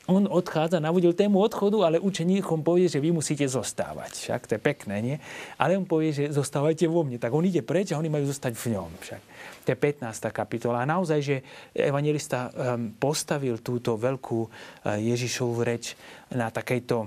On 0.10 0.26
odchádza, 0.26 0.82
navodil 0.82 1.14
tému 1.14 1.38
odchodu, 1.38 1.86
ale 1.86 2.02
učeníkom 2.02 2.66
povie, 2.66 2.90
že 2.90 2.98
vy 2.98 3.14
musíte 3.14 3.46
zostávať. 3.46 4.18
Však 4.18 4.42
to 4.50 4.52
je 4.58 4.62
pekné, 4.62 4.96
nie? 5.06 5.16
Ale 5.62 5.78
on 5.78 5.86
povie, 5.86 6.10
že 6.10 6.34
zostávajte 6.34 6.90
vo 6.90 7.06
mne. 7.06 7.22
Tak 7.22 7.30
on 7.30 7.46
ide 7.46 7.62
preč 7.62 7.94
a 7.94 8.02
oni 8.02 8.10
majú 8.10 8.26
zostať 8.26 8.58
v 8.58 8.66
ňom. 8.74 8.90
Však. 9.06 9.22
To 9.64 9.68
je 9.70 9.78
15. 9.78 10.34
kapitola. 10.34 10.82
A 10.82 10.90
naozaj, 10.90 11.20
že 11.22 11.36
evangelista 11.78 12.50
ehm, 12.50 12.98
postavil 12.98 13.62
túto 13.62 14.02
veľkú 14.02 14.40
eh, 14.42 14.50
Ježišovú 15.14 15.62
reč 15.62 15.94
na 16.34 16.50
takejto 16.50 17.06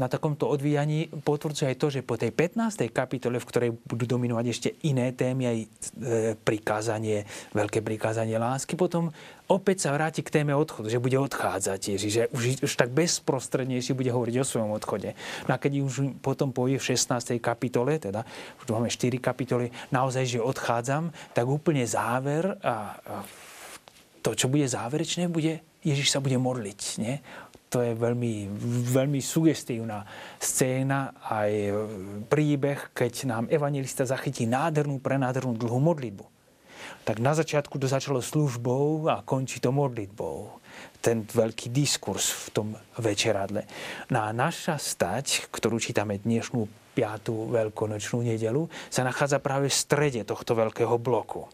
na 0.00 0.08
takomto 0.08 0.48
odvíjaní 0.48 1.12
potvrdzuje 1.12 1.68
aj 1.68 1.76
to, 1.76 1.88
že 1.92 2.00
po 2.00 2.16
tej 2.16 2.32
15. 2.32 2.88
kapitole, 2.88 3.36
v 3.36 3.48
ktorej 3.48 3.70
budú 3.84 4.16
dominovať 4.16 4.44
ešte 4.48 4.68
iné 4.88 5.12
témy, 5.12 5.42
aj 5.44 5.58
e, 5.58 5.66
prikázanie, 6.40 7.28
veľké 7.52 7.84
prikázanie 7.84 8.40
lásky, 8.40 8.72
potom 8.72 9.12
opäť 9.52 9.84
sa 9.84 9.92
vráti 9.92 10.24
k 10.24 10.40
téme 10.40 10.56
odchodu, 10.56 10.88
že 10.88 11.02
bude 11.02 11.20
odchádzať 11.20 11.76
tiež, 11.76 12.00
že 12.08 12.22
už, 12.32 12.64
už 12.64 12.72
tak 12.72 12.88
bezprostrednejšie 12.96 13.92
bude 13.92 14.08
hovoriť 14.08 14.36
o 14.40 14.48
svojom 14.48 14.72
odchode. 14.72 15.12
No 15.44 15.52
a 15.52 15.60
keď 15.60 15.84
už 15.84 16.24
potom 16.24 16.56
povie 16.56 16.80
v 16.80 16.88
16. 16.96 17.36
kapitole, 17.36 18.00
teda 18.00 18.24
už 18.64 18.72
máme 18.72 18.88
4 18.88 19.20
kapitoly, 19.20 19.68
naozaj, 19.92 20.24
že 20.24 20.40
odchádzam, 20.40 21.12
tak 21.36 21.44
úplne 21.44 21.84
záver 21.84 22.56
a, 22.64 22.96
a 22.96 23.14
to, 24.24 24.32
čo 24.32 24.48
bude 24.48 24.64
záverečné, 24.64 25.28
bude 25.28 25.60
Ježiš 25.82 26.14
sa 26.14 26.22
bude 26.22 26.38
modliť. 26.38 26.80
Nie? 27.02 27.18
To 27.72 27.80
je 27.80 27.96
veľmi, 27.96 28.52
veľmi 28.92 29.24
sugestívna 29.24 30.04
scéna, 30.36 31.16
aj 31.24 31.72
príbeh, 32.28 32.92
keď 32.92 33.12
nám 33.24 33.44
evangelista 33.48 34.04
zachytí 34.04 34.44
nádhernú, 34.44 35.00
prenádhernú 35.00 35.56
dlhú 35.56 35.80
modlitbu. 35.80 36.24
Tak 37.08 37.16
na 37.16 37.32
začiatku 37.32 37.80
to 37.80 37.88
začalo 37.88 38.20
službou 38.20 39.08
a 39.08 39.24
končí 39.24 39.56
to 39.56 39.72
modlitbou. 39.72 40.60
Ten 41.00 41.24
veľký 41.24 41.72
diskurs 41.72 42.28
v 42.28 42.46
tom 42.52 42.68
večeradle. 43.00 43.64
No 44.12 44.22
a 44.22 44.30
naša 44.36 44.76
stať, 44.76 45.48
ktorú 45.48 45.80
čítame 45.80 46.20
dnešnú 46.20 46.68
piatú 46.92 47.48
veľkonočnú 47.48 48.20
nedelu, 48.20 48.68
sa 48.92 49.00
nachádza 49.02 49.40
práve 49.40 49.72
v 49.72 49.80
strede 49.80 50.20
tohto 50.28 50.52
veľkého 50.52 51.00
bloku. 51.00 51.48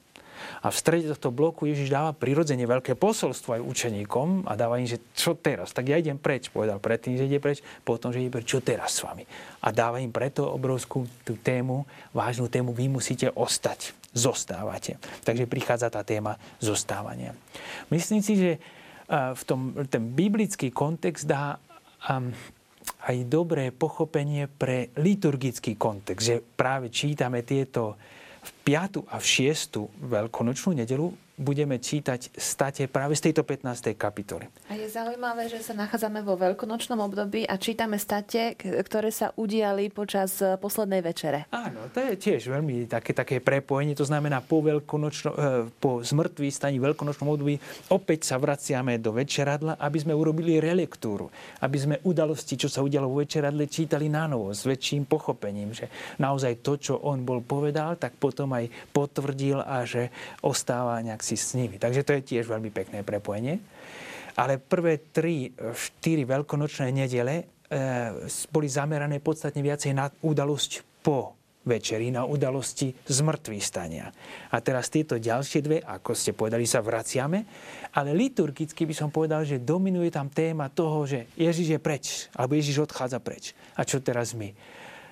A 0.63 0.73
v 0.73 0.77
strede 0.77 1.11
tohto 1.13 1.31
bloku 1.31 1.67
Ježiš 1.69 1.91
dáva 1.93 2.15
prirodzene 2.15 2.67
veľké 2.67 2.95
posolstvo 2.95 3.59
aj 3.59 3.63
učeníkom 3.63 4.49
a 4.49 4.53
dáva 4.59 4.79
im, 4.83 4.89
že 4.89 5.03
čo 5.15 5.39
teraz? 5.39 5.71
Tak 5.71 5.87
ja 5.89 5.99
idem 5.99 6.19
preč. 6.19 6.51
Povedal 6.51 6.83
predtým, 6.83 7.19
že 7.19 7.29
ide 7.29 7.39
preč, 7.43 7.63
potom, 7.83 8.11
že 8.11 8.23
ide 8.23 8.33
preč. 8.33 8.47
Čo 8.49 8.65
teraz 8.65 8.99
s 8.99 9.05
vami? 9.07 9.27
A 9.63 9.75
dáva 9.75 10.03
im 10.03 10.11
preto 10.11 10.47
obrovskú 10.49 11.07
tú 11.23 11.39
tému, 11.39 11.87
vážnu 12.11 12.47
tému, 12.47 12.71
vy 12.75 12.91
musíte 12.91 13.31
ostať. 13.35 13.95
Zostávate. 14.17 14.97
Takže 15.23 15.45
prichádza 15.45 15.93
tá 15.93 16.01
téma 16.01 16.41
zostávania. 16.59 17.37
Myslím 17.93 18.25
si, 18.25 18.35
že 18.41 18.51
v 19.13 19.43
tom, 19.45 19.73
ten 19.89 20.17
biblický 20.17 20.73
kontext 20.73 21.29
dá 21.29 21.61
aj 23.05 23.17
dobré 23.29 23.69
pochopenie 23.69 24.49
pre 24.49 24.93
liturgický 24.97 25.77
kontext, 25.77 26.25
že 26.25 26.41
práve 26.41 26.89
čítame 26.89 27.45
tieto 27.45 28.01
v 28.49 28.73
5. 28.73 29.05
a 29.13 29.21
v 29.21 29.27
6. 29.53 29.77
veľkonočnú 30.01 30.73
nedelu 30.81 31.13
budeme 31.39 31.79
čítať 31.79 32.35
state 32.35 32.91
práve 32.91 33.15
z 33.15 33.31
tejto 33.31 33.47
15. 33.47 33.95
kapitoly. 33.95 34.51
A 34.67 34.75
je 34.75 34.91
zaujímavé, 34.91 35.47
že 35.47 35.63
sa 35.63 35.73
nachádzame 35.79 36.27
vo 36.27 36.35
veľkonočnom 36.35 36.99
období 36.99 37.47
a 37.47 37.55
čítame 37.55 37.97
state, 37.97 38.59
ktoré 38.59 39.15
sa 39.15 39.31
udiali 39.39 39.89
počas 39.95 40.43
e, 40.43 40.59
poslednej 40.59 41.01
večere. 41.01 41.47
Áno, 41.55 41.87
to 41.95 42.03
je 42.03 42.19
tiež 42.19 42.51
veľmi 42.51 42.91
také, 42.91 43.15
také 43.15 43.39
prepojenie. 43.39 43.95
To 43.95 44.03
znamená, 44.03 44.43
po, 44.43 44.59
veľkonočno, 44.67 45.31
e, 45.31 45.39
po 45.79 46.03
zmrtví 46.03 46.51
staní 46.51 46.83
veľkonočnom 46.83 47.31
období 47.31 47.63
opäť 47.95 48.35
sa 48.35 48.37
vraciame 48.43 48.99
do 48.99 49.15
večeradla, 49.15 49.79
aby 49.79 49.99
sme 50.03 50.19
urobili 50.19 50.59
relektúru. 50.59 51.31
Aby 51.63 51.79
sme 51.79 51.95
udalosti, 52.03 52.59
čo 52.59 52.67
sa 52.67 52.83
udialo 52.83 53.07
vo 53.07 53.23
večeradle, 53.23 53.71
čítali 53.71 54.11
na 54.11 54.27
novo 54.27 54.51
s 54.51 54.67
väčším 54.67 55.07
pochopením. 55.07 55.71
Že 55.71 55.87
naozaj 56.19 56.67
to, 56.67 56.75
čo 56.75 56.95
on 56.99 57.23
bol 57.23 57.39
povedal, 57.39 57.95
tak 57.95 58.19
potom 58.19 58.51
aj 58.59 58.67
potvrdil 58.91 59.63
a 59.63 59.87
že 59.87 60.11
ostáva 60.43 60.99
nejak 60.99 61.28
si 61.29 61.37
s 61.37 61.53
nimi. 61.53 61.77
Takže 61.77 62.05
to 62.05 62.17
je 62.17 62.23
tiež 62.25 62.49
veľmi 62.49 62.73
pekné 62.73 63.05
prepojenie. 63.05 63.61
Ale 64.39 64.57
prvé 64.57 65.11
tri, 65.13 65.51
štyri 65.53 66.25
veľkonočné 66.25 66.95
nedele 66.95 67.35
e, 67.37 67.45
boli 68.49 68.69
zamerané 68.71 69.19
podstatne 69.19 69.61
viacej 69.61 69.93
na 69.93 70.07
udalosť 70.09 71.03
po 71.03 71.39
večeri, 71.69 72.09
na 72.09 72.25
udalosti 72.25 72.95
zmrtvých 72.95 73.65
stania. 73.65 74.09
A 74.55 74.57
teraz 74.65 74.89
tieto 74.89 75.21
ďalšie 75.21 75.61
dve, 75.61 75.79
ako 75.85 76.17
ste 76.17 76.33
povedali, 76.33 76.65
sa 76.65 76.81
vraciame, 76.81 77.45
ale 77.93 78.17
liturgicky 78.17 78.89
by 78.89 78.95
som 78.97 79.13
povedal, 79.13 79.45
že 79.45 79.61
dominuje 79.61 80.09
tam 80.09 80.33
téma 80.33 80.73
toho, 80.73 81.05
že 81.05 81.29
Ježiš 81.37 81.77
je 81.77 81.81
preč, 81.83 82.07
alebo 82.33 82.57
Ježiš 82.57 82.89
odchádza 82.89 83.21
preč. 83.21 83.53
A 83.77 83.85
čo 83.85 84.01
teraz 84.01 84.33
my? 84.33 84.49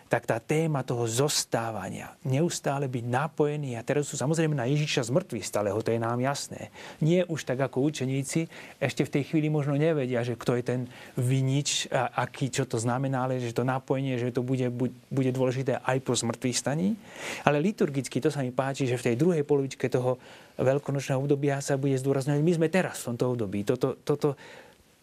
Tak 0.06 0.22
tá 0.22 0.38
téma 0.38 0.86
toho 0.86 1.02
zostávania, 1.10 2.14
neustále 2.22 2.86
byť 2.86 3.04
napojený, 3.10 3.74
a 3.74 3.82
teraz 3.82 4.06
sú 4.06 4.14
samozrejme 4.14 4.54
na 4.54 4.70
Ježiša 4.70 5.10
z 5.10 5.14
mŕtvych 5.14 5.46
stáleho, 5.46 5.82
to 5.82 5.90
je 5.90 5.98
nám 5.98 6.22
jasné. 6.22 6.70
Nie 7.02 7.26
už 7.26 7.42
tak 7.42 7.58
ako 7.58 7.90
učeníci, 7.90 8.46
ešte 8.78 9.02
v 9.02 9.12
tej 9.18 9.22
chvíli 9.26 9.50
možno 9.50 9.74
nevedia, 9.74 10.22
že 10.22 10.38
kto 10.38 10.54
je 10.58 10.62
ten 10.62 10.80
vinič, 11.18 11.90
a 11.90 12.22
aký, 12.22 12.54
čo 12.54 12.70
to 12.70 12.78
znamená, 12.78 13.26
ale 13.26 13.42
že 13.42 13.50
to 13.50 13.66
napojenie, 13.66 14.14
že 14.14 14.30
to 14.30 14.46
bude, 14.46 14.70
bude 15.10 15.30
dôležité 15.34 15.82
aj 15.82 15.98
po 16.06 16.14
zmrtvých 16.14 16.54
staní. 16.54 16.94
Ale 17.42 17.58
liturgicky 17.58 18.22
to 18.22 18.30
sa 18.30 18.46
mi 18.46 18.54
páči, 18.54 18.86
že 18.86 18.94
v 18.94 19.06
tej 19.10 19.16
druhej 19.18 19.42
polovičke 19.42 19.90
toho 19.90 20.22
veľkonočného 20.56 21.18
obdobia 21.18 21.58
sa 21.58 21.74
bude 21.74 21.98
zdôrazňovať, 21.98 22.40
my 22.46 22.52
sme 22.54 22.68
teraz 22.70 23.02
v 23.02 23.12
tomto 23.12 23.34
období. 23.34 23.66
Toto, 23.66 23.98
toto, 24.06 24.38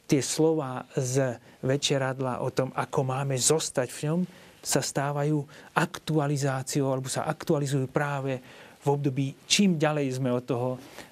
tie 0.08 0.24
slova 0.24 0.88
z 0.96 1.40
večeradla 1.64 2.44
o 2.44 2.52
tom, 2.52 2.72
ako 2.76 3.00
máme 3.04 3.36
zostať 3.36 3.90
v 3.92 4.00
ňom, 4.08 4.20
sa 4.64 4.80
stávajú 4.80 5.44
aktualizáciou 5.76 6.88
alebo 6.88 7.12
sa 7.12 7.28
aktualizujú 7.28 7.92
práve 7.92 8.40
v 8.80 8.88
období, 8.88 9.36
čím 9.44 9.76
ďalej 9.76 10.24
sme 10.24 10.32
od 10.32 10.44
toho 10.48 10.70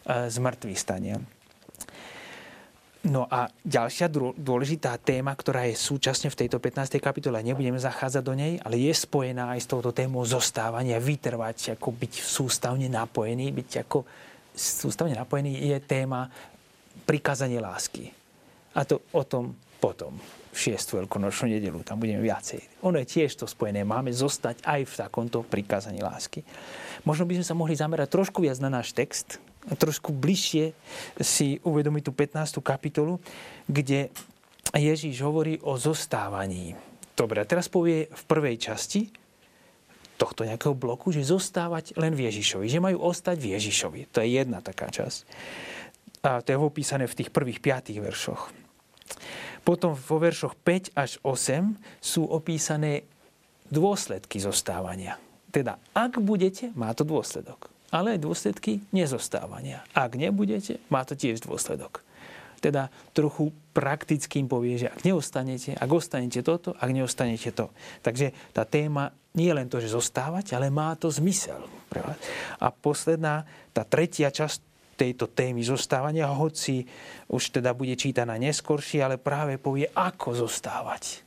zmrtvých 0.08 0.79
stania. 0.79 1.20
No 3.01 3.25
a 3.25 3.50
ďalšia 3.65 4.13
dôležitá 4.38 4.93
téma, 5.01 5.34
ktorá 5.34 5.65
je 5.65 5.74
súčasne 5.74 6.29
v 6.29 6.38
tejto 6.46 6.62
15. 6.62 7.01
kapitole, 7.01 7.41
nebudeme 7.41 7.81
zachádzať 7.81 8.24
do 8.24 8.38
nej, 8.38 8.62
ale 8.62 8.77
je 8.77 8.93
spojená 8.93 9.58
aj 9.58 9.60
s 9.65 9.70
touto 9.74 9.89
témou 9.89 10.22
zostávania, 10.22 11.01
vytrvať, 11.01 11.74
ako 11.75 11.98
byť 11.98 12.13
sústavne 12.22 12.86
napojený, 12.86 13.58
byť 13.58 13.89
ako 13.89 14.05
sústavne 14.53 15.17
napojený 15.17 15.65
je 15.74 15.77
téma 15.81 16.29
prikázanie 17.01 17.58
lásky. 17.58 18.13
A 18.77 18.86
to 18.86 19.01
o 19.17 19.25
tom 19.25 19.58
potom, 19.81 20.22
v 20.51 20.58
6. 20.75 21.00
veľkonočnú 21.03 21.48
nedelu, 21.48 21.79
tam 21.88 22.03
budeme 22.03 22.20
viacej. 22.20 22.84
Ono 22.84 23.00
je 23.00 23.08
tiež 23.08 23.39
to 23.39 23.48
spojené, 23.48 23.88
máme 23.88 24.12
zostať 24.12 24.67
aj 24.67 24.81
v 24.84 24.93
takomto 25.00 25.48
prikázaní 25.48 26.03
lásky. 26.03 26.43
Možno 27.08 27.24
by 27.24 27.39
sme 27.39 27.46
sa 27.48 27.55
mohli 27.55 27.74
zamerať 27.74 28.12
trošku 28.12 28.43
viac 28.43 28.60
na 28.60 28.67
náš 28.67 28.91
text, 28.91 29.39
trošku 29.65 30.12
bližšie 30.12 30.75
si 31.24 31.63
uvedomiť 31.63 32.03
tú 32.03 32.12
15. 32.12 32.60
kapitolu, 32.60 33.24
kde 33.72 34.12
Ježíš 34.75 35.24
hovorí 35.24 35.58
o 35.63 35.79
zostávaní. 35.79 36.75
Dobre, 37.15 37.43
a 37.43 37.48
teraz 37.48 37.67
povie 37.67 38.08
v 38.12 38.24
prvej 38.27 38.55
časti 38.60 39.12
tohto 40.22 40.46
nejakého 40.46 40.77
bloku, 40.77 41.10
že 41.10 41.25
zostávať 41.25 41.98
len 41.98 42.13
v 42.13 42.29
Ježišovi, 42.29 42.70
že 42.70 42.77
majú 42.77 43.01
ostať 43.01 43.41
v 43.41 43.58
Ježišovi. 43.58 44.00
To 44.13 44.22
je 44.22 44.38
jedna 44.38 44.62
taká 44.62 44.93
časť. 44.93 45.25
A 46.22 46.46
to 46.46 46.53
je 46.53 46.58
opísané 46.62 47.10
v 47.10 47.17
tých 47.17 47.34
prvých 47.34 47.58
piatých 47.58 47.98
veršoch. 47.98 48.53
Potom 49.62 49.94
vo 49.94 50.18
veršoch 50.18 50.58
5 50.58 50.98
až 50.98 51.22
8 51.22 52.01
sú 52.01 52.25
opísané 52.25 53.06
dôsledky 53.70 54.41
zostávania. 54.41 55.22
Teda, 55.51 55.77
ak 55.94 56.18
budete, 56.24 56.74
má 56.74 56.91
to 56.96 57.03
dôsledok 57.06 57.72
ale 57.91 58.15
aj 58.15 58.24
dôsledky 58.24 58.80
nezostávania. 58.96 59.84
Ak 59.91 60.15
nebudete, 60.15 60.80
má 60.88 61.03
to 61.03 61.13
tiež 61.13 61.44
dôsledok. 61.44 62.00
Teda 62.63 62.88
trochu 63.12 63.51
praktickým 63.75 64.48
povie, 64.48 64.80
že 64.80 64.88
ak 64.88 65.03
neostanete, 65.03 65.75
ak 65.75 65.91
ostanete 65.91 66.39
toto, 66.39 66.72
ak 66.80 66.89
neostanete 66.89 67.51
to. 67.51 67.68
Takže 68.00 68.32
tá 68.56 68.63
téma 68.63 69.12
nie 69.36 69.51
je 69.51 69.58
len 69.58 69.68
to, 69.68 69.84
že 69.84 69.91
zostávať, 69.91 70.56
ale 70.56 70.72
má 70.72 70.96
to 70.96 71.12
zmysel. 71.12 71.68
A 72.63 72.72
posledná, 72.72 73.44
tá 73.75 73.84
tretia 73.84 74.32
časť 74.32 74.63
tejto 75.01 75.25
témy 75.34 75.65
zostávania, 75.65 76.29
hoci 76.29 76.86
už 77.25 77.58
teda 77.58 77.74
bude 77.74 77.98
čítaná 77.98 78.38
neskoršie, 78.38 79.01
ale 79.01 79.17
práve 79.17 79.58
povie, 79.58 79.89
ako 79.98 80.46
zostávať 80.46 81.25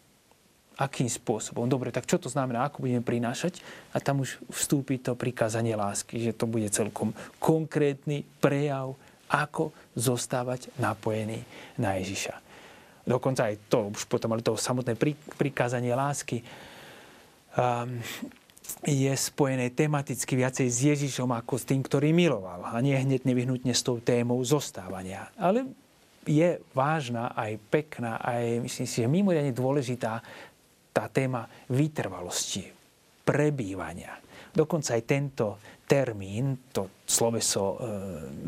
akým 0.74 1.06
spôsobom. 1.06 1.70
Dobre, 1.70 1.94
tak 1.94 2.06
čo 2.06 2.18
to 2.18 2.26
znamená, 2.26 2.66
ako 2.66 2.82
budeme 2.82 3.02
prinášať? 3.02 3.62
A 3.94 4.02
tam 4.02 4.26
už 4.26 4.42
vstúpi 4.50 4.98
to 4.98 5.14
prikázanie 5.14 5.78
lásky, 5.78 6.18
že 6.18 6.34
to 6.34 6.50
bude 6.50 6.66
celkom 6.74 7.14
konkrétny 7.38 8.26
prejav, 8.42 8.98
ako 9.30 9.70
zostávať 9.94 10.70
napojený 10.78 11.42
na 11.78 11.98
Ježiša. 11.98 12.34
Dokonca 13.06 13.50
aj 13.50 13.70
to, 13.70 13.90
už 13.90 14.06
potom, 14.10 14.34
ale 14.34 14.42
to 14.42 14.58
samotné 14.58 14.98
prikázanie 15.38 15.94
lásky 15.94 16.42
um, 17.54 17.98
je 18.84 19.12
spojené 19.12 19.72
tematicky 19.72 20.36
viacej 20.36 20.68
s 20.68 20.78
Ježišom 20.94 21.32
ako 21.32 21.60
s 21.60 21.68
tým, 21.68 21.80
ktorý 21.84 22.12
miloval. 22.12 22.68
A 22.68 22.80
nie 22.80 22.96
hneď 22.96 23.24
nevyhnutne 23.28 23.72
s 23.72 23.84
tou 23.84 24.00
témou 24.00 24.40
zostávania. 24.44 25.28
Ale 25.36 25.68
je 26.24 26.60
vážna, 26.72 27.32
aj 27.36 27.60
pekná, 27.68 28.20
aj 28.20 28.64
myslím 28.64 28.86
si, 28.88 28.96
že 29.04 29.08
mimoriadne 29.08 29.52
dôležitá 29.52 30.24
tá 30.94 31.04
téma 31.12 31.44
vytrvalosti, 31.68 32.64
prebývania. 33.24 34.16
Dokonca 34.54 34.94
aj 34.94 35.02
tento 35.04 35.58
termín, 35.84 36.56
to 36.72 36.88
sloveso 37.04 37.76
e, 37.76 37.78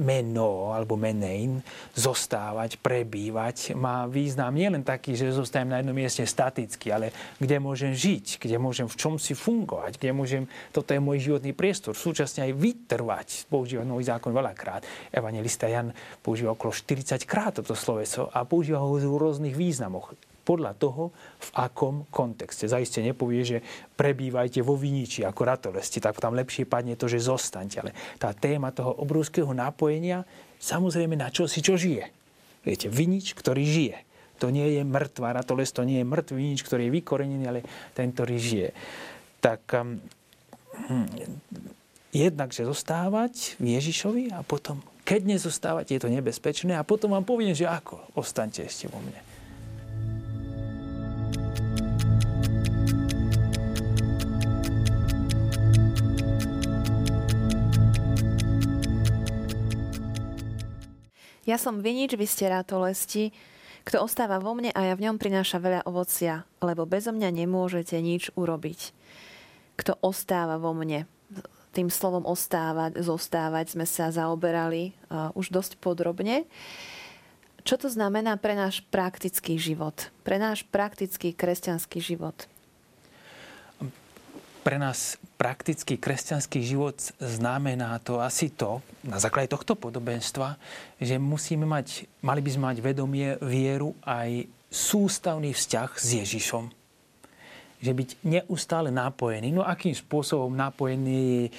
meno 0.01 0.72
alebo 0.72 0.96
menein, 0.96 1.61
zostávať, 1.92 2.81
prebývať, 2.81 3.77
má 3.77 4.09
význam 4.09 4.57
nielen 4.57 4.81
taký, 4.81 5.12
že 5.12 5.37
zostajem 5.37 5.68
na 5.68 5.79
jednom 5.81 5.92
mieste 5.92 6.25
staticky, 6.25 6.88
ale 6.88 7.12
kde 7.37 7.61
môžem 7.61 7.92
žiť, 7.92 8.40
kde 8.40 8.57
môžem 8.57 8.88
v 8.88 8.96
čom 8.96 9.20
si 9.20 9.37
fungovať, 9.37 10.01
kde 10.01 10.11
môžem, 10.16 10.42
toto 10.72 10.96
je 10.96 11.01
môj 11.01 11.20
životný 11.20 11.53
priestor, 11.53 11.92
súčasne 11.92 12.49
aj 12.49 12.53
vytrvať, 12.57 13.29
používa 13.53 13.85
nový 13.85 14.09
zákon 14.09 14.33
veľakrát. 14.33 14.83
Evangelista 15.12 15.68
Jan 15.68 15.92
používa 16.25 16.57
okolo 16.57 16.72
40 16.72 17.29
krát 17.29 17.61
toto 17.61 17.77
sloveso 17.77 18.33
a 18.33 18.49
používa 18.49 18.81
ho 18.81 18.96
v 18.96 19.20
rôznych 19.20 19.53
významoch 19.53 20.16
podľa 20.46 20.78
toho, 20.78 21.11
v 21.42 21.50
akom 21.59 22.06
kontexte. 22.06 22.70
Zaiste 22.70 23.02
nepovie, 23.02 23.42
že 23.42 23.59
prebývajte 23.98 24.62
vo 24.62 24.78
viniči 24.78 25.26
ako 25.26 25.42
ratolesti, 25.42 25.98
tak 25.98 26.22
tam 26.22 26.38
lepšie 26.38 26.70
padne 26.70 26.94
to, 26.94 27.11
že 27.11 27.26
zostaňte. 27.26 27.82
Ale 27.82 27.90
tá 28.22 28.30
téma 28.30 28.70
toho 28.70 28.94
obrovského 29.02 29.50
napojenia, 29.50 30.22
samozrejme 30.62 31.18
na 31.18 31.35
čo 31.35 31.50
si 31.50 31.59
čo 31.59 31.74
žije. 31.74 32.06
Viete, 32.62 32.87
vinič, 32.87 33.35
ktorý 33.35 33.66
žije. 33.66 33.96
To 34.38 34.54
nie 34.54 34.78
je 34.78 34.82
mŕtva 34.87 35.35
ratoles, 35.35 35.74
to 35.74 35.82
nie 35.82 36.04
je 36.04 36.06
mŕtvý 36.06 36.37
vinič, 36.38 36.61
ktorý 36.62 36.87
je 36.87 36.94
vykorenený, 37.02 37.44
ale 37.50 37.61
ten, 37.96 38.14
ktorý 38.14 38.37
žije. 38.38 38.68
Tak 39.42 39.62
um, 39.74 39.98
hm, 40.87 41.09
jednak, 42.12 42.52
že 42.52 42.68
zostávať 42.68 43.56
v 43.59 43.80
Ježišovi 43.80 44.32
a 44.37 44.44
potom, 44.44 44.85
keď 45.09 45.37
nezostávate, 45.37 45.96
je 45.96 46.02
to 46.04 46.12
nebezpečné 46.12 46.76
a 46.76 46.87
potom 46.87 47.16
vám 47.16 47.24
poviem, 47.24 47.56
že 47.56 47.64
ako. 47.64 48.00
Ostaňte 48.16 48.64
ešte 48.64 48.92
vo 48.92 49.00
mne. 49.00 49.36
Ja 61.46 61.62
som 61.62 61.78
vinič, 61.78 62.18
vy 62.18 62.26
ste 62.26 62.50
rátolesti. 62.50 63.30
Kto 63.87 64.02
ostáva 64.02 64.42
vo 64.42 64.50
mne 64.59 64.74
a 64.74 64.82
ja 64.82 64.98
v 64.98 65.06
ňom 65.06 65.14
prináša 65.14 65.62
veľa 65.62 65.87
ovocia, 65.87 66.42
lebo 66.59 66.90
bezo 66.90 67.14
mňa 67.14 67.30
nemôžete 67.30 67.94
nič 68.02 68.35
urobiť. 68.35 68.90
Kto 69.78 69.94
ostáva 70.02 70.59
vo 70.59 70.74
mne, 70.74 71.06
tým 71.70 71.87
slovom 71.87 72.26
ostávať, 72.26 72.98
zostávať 72.98 73.78
sme 73.78 73.87
sa 73.87 74.11
zaoberali 74.11 74.90
uh, 75.06 75.30
už 75.38 75.54
dosť 75.54 75.78
podrobne. 75.78 76.50
Čo 77.62 77.78
to 77.78 77.88
znamená 77.92 78.35
pre 78.42 78.59
náš 78.59 78.82
praktický 78.90 79.54
život? 79.54 80.11
Pre 80.26 80.42
náš 80.42 80.66
praktický 80.66 81.30
kresťanský 81.30 82.02
život? 82.02 82.50
Pre 84.66 84.83
nás 84.83 85.14
praktický 85.38 85.94
kresťanský 85.94 86.59
život 86.66 86.98
znamená 87.22 88.02
to 88.02 88.18
asi 88.18 88.50
to, 88.50 88.83
na 89.07 89.22
základe 89.22 89.46
tohto 89.46 89.79
podobenstva, 89.79 90.59
že 90.98 91.22
musíme 91.22 91.62
mať, 91.62 92.11
mali 92.26 92.42
by 92.42 92.50
sme 92.50 92.64
mať 92.74 92.79
vedomie, 92.83 93.38
vieru 93.46 93.94
aj 94.02 94.50
sústavný 94.66 95.55
vzťah 95.55 95.90
s 95.94 96.09
Ježišom. 96.18 96.64
Že 97.79 97.92
byť 97.94 98.11
neustále 98.26 98.90
napojený. 98.90 99.55
No 99.55 99.62
akým 99.62 99.94
spôsobom 99.94 100.50
napojení 100.50 101.46
e, 101.46 101.50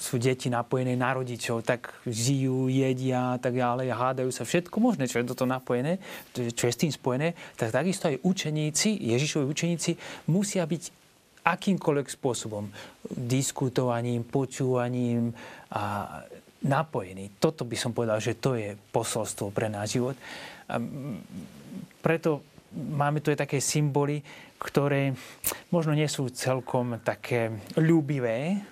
sú 0.00 0.16
deti 0.16 0.48
napojené 0.48 0.96
na 0.96 1.12
rodičov, 1.12 1.60
tak 1.68 1.92
žijú, 2.08 2.72
jedia 2.72 3.36
a 3.36 3.38
tak 3.42 3.60
ďalej, 3.60 3.92
hádajú 3.92 4.32
sa 4.32 4.48
všetko 4.48 4.80
možné, 4.80 5.04
čo 5.04 5.20
je 5.20 5.28
toto 5.28 5.44
napojené, 5.44 6.00
čo 6.32 6.64
je 6.64 6.72
s 6.72 6.80
tým 6.80 6.94
spojené, 6.94 7.36
tak 7.60 7.76
takisto 7.76 8.08
aj 8.08 8.24
učeníci, 8.24 9.04
Ježišovi 9.04 9.44
učeníci 9.44 9.90
musia 10.32 10.64
byť 10.64 11.01
akýmkoľvek 11.42 12.08
spôsobom, 12.08 12.70
diskutovaním, 13.10 14.22
počúvaním 14.22 15.34
a 15.74 16.18
napojený. 16.62 17.42
Toto 17.42 17.66
by 17.66 17.76
som 17.76 17.90
povedal, 17.90 18.22
že 18.22 18.38
to 18.38 18.54
je 18.54 18.78
posolstvo 18.94 19.50
pre 19.50 19.66
náš 19.66 19.98
život. 19.98 20.16
A 20.70 20.78
preto 21.98 22.46
máme 22.74 23.18
tu 23.18 23.34
aj 23.34 23.42
také 23.42 23.58
symboly, 23.58 24.22
ktoré 24.62 25.10
možno 25.74 25.92
nie 25.98 26.06
sú 26.06 26.30
celkom 26.30 27.02
také 27.02 27.50
ľúbivé, 27.74 28.62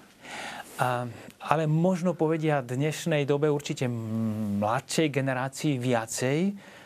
a, 0.80 1.04
ale 1.42 1.66
možno 1.66 2.14
povedia 2.16 2.62
dnešnej 2.64 3.26
dobe 3.26 3.50
určite 3.50 3.90
mladšej 3.90 5.08
generácii 5.10 5.76
viacej, 5.76 6.38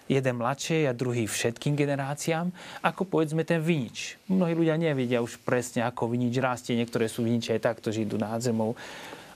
jeden 0.05 0.35
mladšej 0.37 0.89
a 0.89 0.97
druhý 0.97 1.25
všetkým 1.25 1.73
generáciám, 1.77 2.53
ako 2.85 3.09
povedzme 3.09 3.45
ten 3.45 3.65
vinič. 3.65 4.21
Mnohí 4.29 4.53
ľudia 4.53 4.77
nevedia 4.77 5.25
už 5.25 5.41
presne, 5.41 5.85
ako 5.85 6.13
vinič 6.13 6.37
rastie, 6.41 6.77
niektoré 6.77 7.09
sú 7.09 7.25
viniče 7.25 7.57
aj 7.57 7.63
takto, 7.63 7.89
že 7.89 8.05
idú 8.05 8.21
nad 8.21 8.41
zemou 8.45 8.77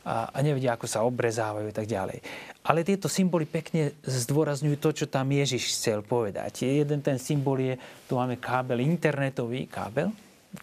a, 0.04 0.28
a 0.28 0.38
nevedia, 0.44 0.76
ako 0.76 0.86
sa 0.88 1.04
obrezávajú 1.04 1.68
a 1.68 1.74
tak 1.74 1.88
ďalej. 1.88 2.20
Ale 2.68 2.84
tieto 2.84 3.08
symboly 3.08 3.48
pekne 3.48 3.96
zdôrazňujú 4.04 4.76
to, 4.76 4.90
čo 4.92 5.06
tam 5.08 5.28
Ježiš 5.32 5.72
chcel 5.72 6.04
povedať. 6.04 6.68
Jeden 6.68 7.00
ten 7.00 7.16
symbol 7.16 7.60
je, 7.60 7.74
tu 8.04 8.20
máme 8.20 8.36
kábel, 8.36 8.84
internetový 8.84 9.68
kábel, 9.68 10.12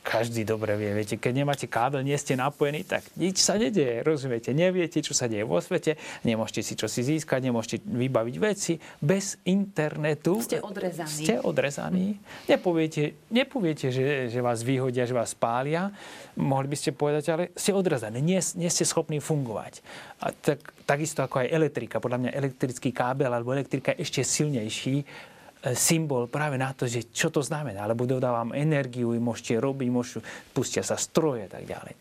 každý 0.01 0.43
dobre 0.43 0.75
vie, 0.75 0.91
viete, 0.91 1.15
keď 1.19 1.33
nemáte 1.45 1.65
kábel, 1.69 2.03
nie 2.03 2.15
ste 2.15 2.35
napojení, 2.35 2.83
tak 2.83 3.05
nič 3.15 3.39
sa 3.39 3.55
nedieje, 3.55 4.03
rozumiete, 4.03 4.51
neviete, 4.51 4.99
čo 4.99 5.15
sa 5.15 5.29
deje 5.29 5.47
vo 5.47 5.59
svete, 5.59 5.95
nemôžete 6.25 6.61
si 6.61 6.73
čo 6.75 6.87
si 6.89 7.01
získať, 7.05 7.45
nemôžete 7.45 7.83
vybaviť 7.85 8.35
veci. 8.39 8.77
Bez 8.99 9.39
internetu 9.47 10.41
ste 10.41 10.59
odrezaní. 10.59 11.25
Ste 11.25 11.35
odrezaní. 11.41 12.07
Nepoviete, 12.49 13.15
nepoviete 13.31 13.89
že, 13.93 14.27
že 14.31 14.39
vás 14.43 14.61
vyhodia, 14.61 15.07
že 15.07 15.15
vás 15.15 15.31
spália, 15.31 15.93
mohli 16.35 16.67
by 16.71 16.77
ste 16.77 16.91
povedať, 16.91 17.23
ale 17.31 17.43
ste 17.55 17.71
odrezaní, 17.71 18.19
nie, 18.19 18.39
nie 18.59 18.69
ste 18.71 18.83
schopní 18.83 19.23
fungovať. 19.23 19.79
A 20.23 20.31
tak, 20.31 20.61
takisto 20.87 21.21
ako 21.21 21.43
aj 21.43 21.51
elektrika, 21.51 22.03
podľa 22.03 22.27
mňa 22.27 22.31
elektrický 22.33 22.89
kábel 22.95 23.29
alebo 23.29 23.51
elektrika 23.51 23.93
je 23.93 24.05
ešte 24.05 24.21
silnejší, 24.25 25.05
symbol 25.73 26.29
práve 26.29 26.61
na 26.61 26.69
to, 26.77 26.85
že 26.85 27.09
čo 27.09 27.33
to 27.33 27.41
znamená. 27.41 27.89
Lebo 27.89 28.05
dodávam 28.05 28.53
energiu, 28.53 29.17
môžete 29.17 29.57
robiť, 29.57 29.87
môžu, 29.89 30.21
pustia 30.53 30.85
sa 30.85 30.93
stroje 30.99 31.47
a 31.47 31.49
tak 31.49 31.65
ďalej. 31.65 31.95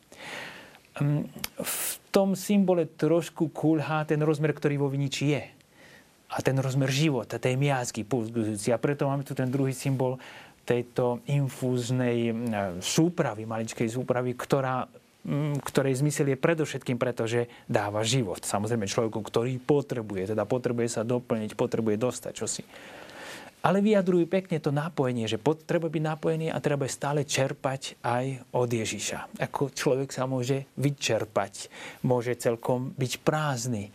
V 1.64 1.92
tom 2.12 2.37
symbole 2.37 2.85
trošku 2.85 3.48
kulhá 3.50 4.05
ten 4.05 4.20
rozmer, 4.20 4.53
ktorý 4.53 4.77
vo 4.77 4.92
viniči 4.92 5.24
je. 5.33 5.44
A 6.35 6.42
ten 6.42 6.59
rozmer 6.59 6.90
života, 6.90 7.40
tej 7.40 7.57
miazgy 7.57 8.05
pulzujúci. 8.05 8.74
A 8.74 8.83
preto 8.83 9.09
máme 9.09 9.24
tu 9.24 9.33
ten 9.33 9.48
druhý 9.48 9.72
symbol 9.72 10.18
tejto 10.64 11.20
infúznej 11.29 12.18
e, 12.29 12.33
súpravy, 12.81 13.44
maličkej 13.44 13.88
súpravy, 13.88 14.33
ktorá 14.35 14.88
ktorej 15.64 16.05
zmysel 16.05 16.37
je 16.37 16.37
predovšetkým 16.37 17.00
preto, 17.00 17.24
že 17.24 17.48
dáva 17.64 18.05
život. 18.05 18.44
Samozrejme 18.44 18.85
človeku, 18.85 19.24
ktorý 19.24 19.57
potrebuje, 19.57 20.37
teda 20.37 20.44
potrebuje 20.44 21.00
sa 21.00 21.00
doplniť, 21.00 21.57
potrebuje 21.57 21.96
dostať 21.96 22.33
čosi 22.37 22.62
ale 23.64 23.81
vyjadrujú 23.81 24.29
pekne 24.29 24.61
to 24.61 24.68
nápojenie, 24.68 25.24
že 25.24 25.40
treba 25.64 25.88
byť 25.88 26.03
nápojený 26.05 26.53
a 26.53 26.61
treba 26.61 26.85
stále 26.85 27.24
čerpať 27.24 27.96
aj 28.05 28.53
od 28.53 28.68
Ježiša. 28.68 29.40
Ako 29.40 29.72
človek 29.72 30.12
sa 30.12 30.29
môže 30.29 30.68
vyčerpať, 30.77 31.72
môže 32.05 32.37
celkom 32.37 32.92
byť 32.92 33.12
prázdny. 33.24 33.88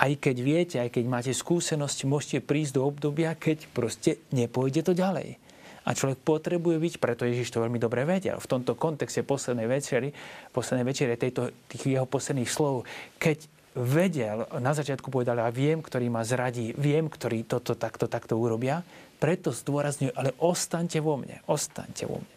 Aj 0.00 0.08
keď 0.16 0.36
viete, 0.40 0.76
aj 0.80 0.96
keď 0.96 1.04
máte 1.04 1.32
skúsenosť, 1.36 2.08
môžete 2.08 2.38
prísť 2.40 2.80
do 2.80 2.88
obdobia, 2.88 3.36
keď 3.36 3.68
proste 3.68 4.24
nepôjde 4.32 4.88
to 4.88 4.96
ďalej. 4.96 5.36
A 5.84 5.92
človek 5.92 6.24
potrebuje 6.24 6.80
byť, 6.80 6.94
preto 6.96 7.28
Ježiš 7.28 7.52
to 7.52 7.60
veľmi 7.60 7.76
dobre 7.76 8.08
vedel, 8.08 8.40
v 8.40 8.48
tomto 8.48 8.72
kontexte 8.72 9.20
poslednej 9.20 9.68
večeri, 9.68 10.08
poslednej 10.56 10.88
večere 10.88 11.20
tejto, 11.20 11.52
tých 11.68 11.92
jeho 11.92 12.08
posledných 12.08 12.48
slov, 12.48 12.88
keď 13.20 13.44
vedel, 13.76 14.48
na 14.58 14.72
začiatku 14.72 15.12
povedal, 15.12 15.38
a 15.40 15.52
viem, 15.52 15.78
ktorý 15.78 16.10
ma 16.10 16.26
zradí, 16.26 16.74
viem, 16.74 17.06
ktorý 17.06 17.46
toto 17.46 17.78
takto, 17.78 18.10
takto 18.10 18.34
urobia, 18.34 18.82
preto 19.20 19.52
zdôrazňujú, 19.52 20.16
ale 20.16 20.32
ostaňte 20.40 20.98
vo 21.04 21.20
mne, 21.20 21.44
ostaňte 21.44 22.08
vo 22.08 22.24
mne. 22.24 22.36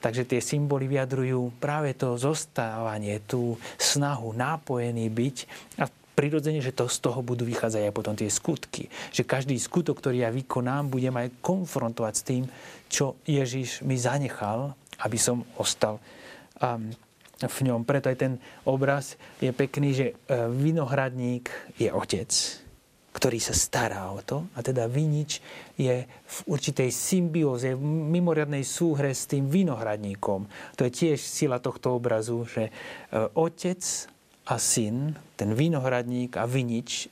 Takže 0.00 0.24
tie 0.24 0.40
symboly 0.40 0.88
vyjadrujú 0.88 1.60
práve 1.60 1.92
to 1.92 2.16
zostávanie, 2.16 3.20
tú 3.28 3.60
snahu, 3.76 4.32
nápojený 4.32 5.12
byť 5.12 5.36
a 5.76 5.84
prirodzene, 6.16 6.64
že 6.64 6.72
to 6.72 6.88
z 6.88 6.98
toho 7.04 7.20
budú 7.20 7.44
vychádzať 7.44 7.82
aj 7.84 7.96
potom 7.96 8.16
tie 8.16 8.32
skutky. 8.32 8.88
Že 9.12 9.28
každý 9.28 9.56
skutok, 9.60 10.00
ktorý 10.00 10.24
ja 10.24 10.30
vykonám, 10.32 10.88
budem 10.88 11.12
aj 11.20 11.36
konfrontovať 11.44 12.14
s 12.16 12.24
tým, 12.24 12.44
čo 12.88 13.20
Ježiš 13.28 13.84
mi 13.84 14.00
zanechal, 14.00 14.72
aby 15.04 15.18
som 15.20 15.44
ostal 15.60 16.00
um, 16.60 16.92
v 17.40 17.58
ňom. 17.68 17.84
Preto 17.84 18.08
aj 18.08 18.20
ten 18.20 18.32
obraz 18.64 19.20
je 19.40 19.52
pekný, 19.52 19.96
že 19.96 20.06
uh, 20.12 20.48
vinohradník 20.48 21.48
je 21.76 21.88
otec 21.92 22.28
ktorý 23.10 23.42
sa 23.42 23.54
stará 23.54 24.06
o 24.14 24.22
to. 24.22 24.46
A 24.54 24.62
teda 24.62 24.86
vinič 24.86 25.42
je 25.74 26.06
v 26.06 26.38
určitej 26.46 26.94
symbióze, 26.94 27.74
v 27.74 27.82
mimoriadnej 27.82 28.62
súhre 28.62 29.10
s 29.10 29.26
tým 29.26 29.50
vinohradníkom. 29.50 30.46
To 30.78 30.82
je 30.86 30.90
tiež 30.90 31.18
sila 31.18 31.58
tohto 31.58 31.98
obrazu, 31.98 32.46
že 32.46 32.70
e, 32.70 32.72
otec 33.34 33.82
a 34.46 34.56
syn, 34.56 35.18
ten 35.34 35.54
vinohradník 35.54 36.38
a 36.38 36.46
vinič 36.46 37.10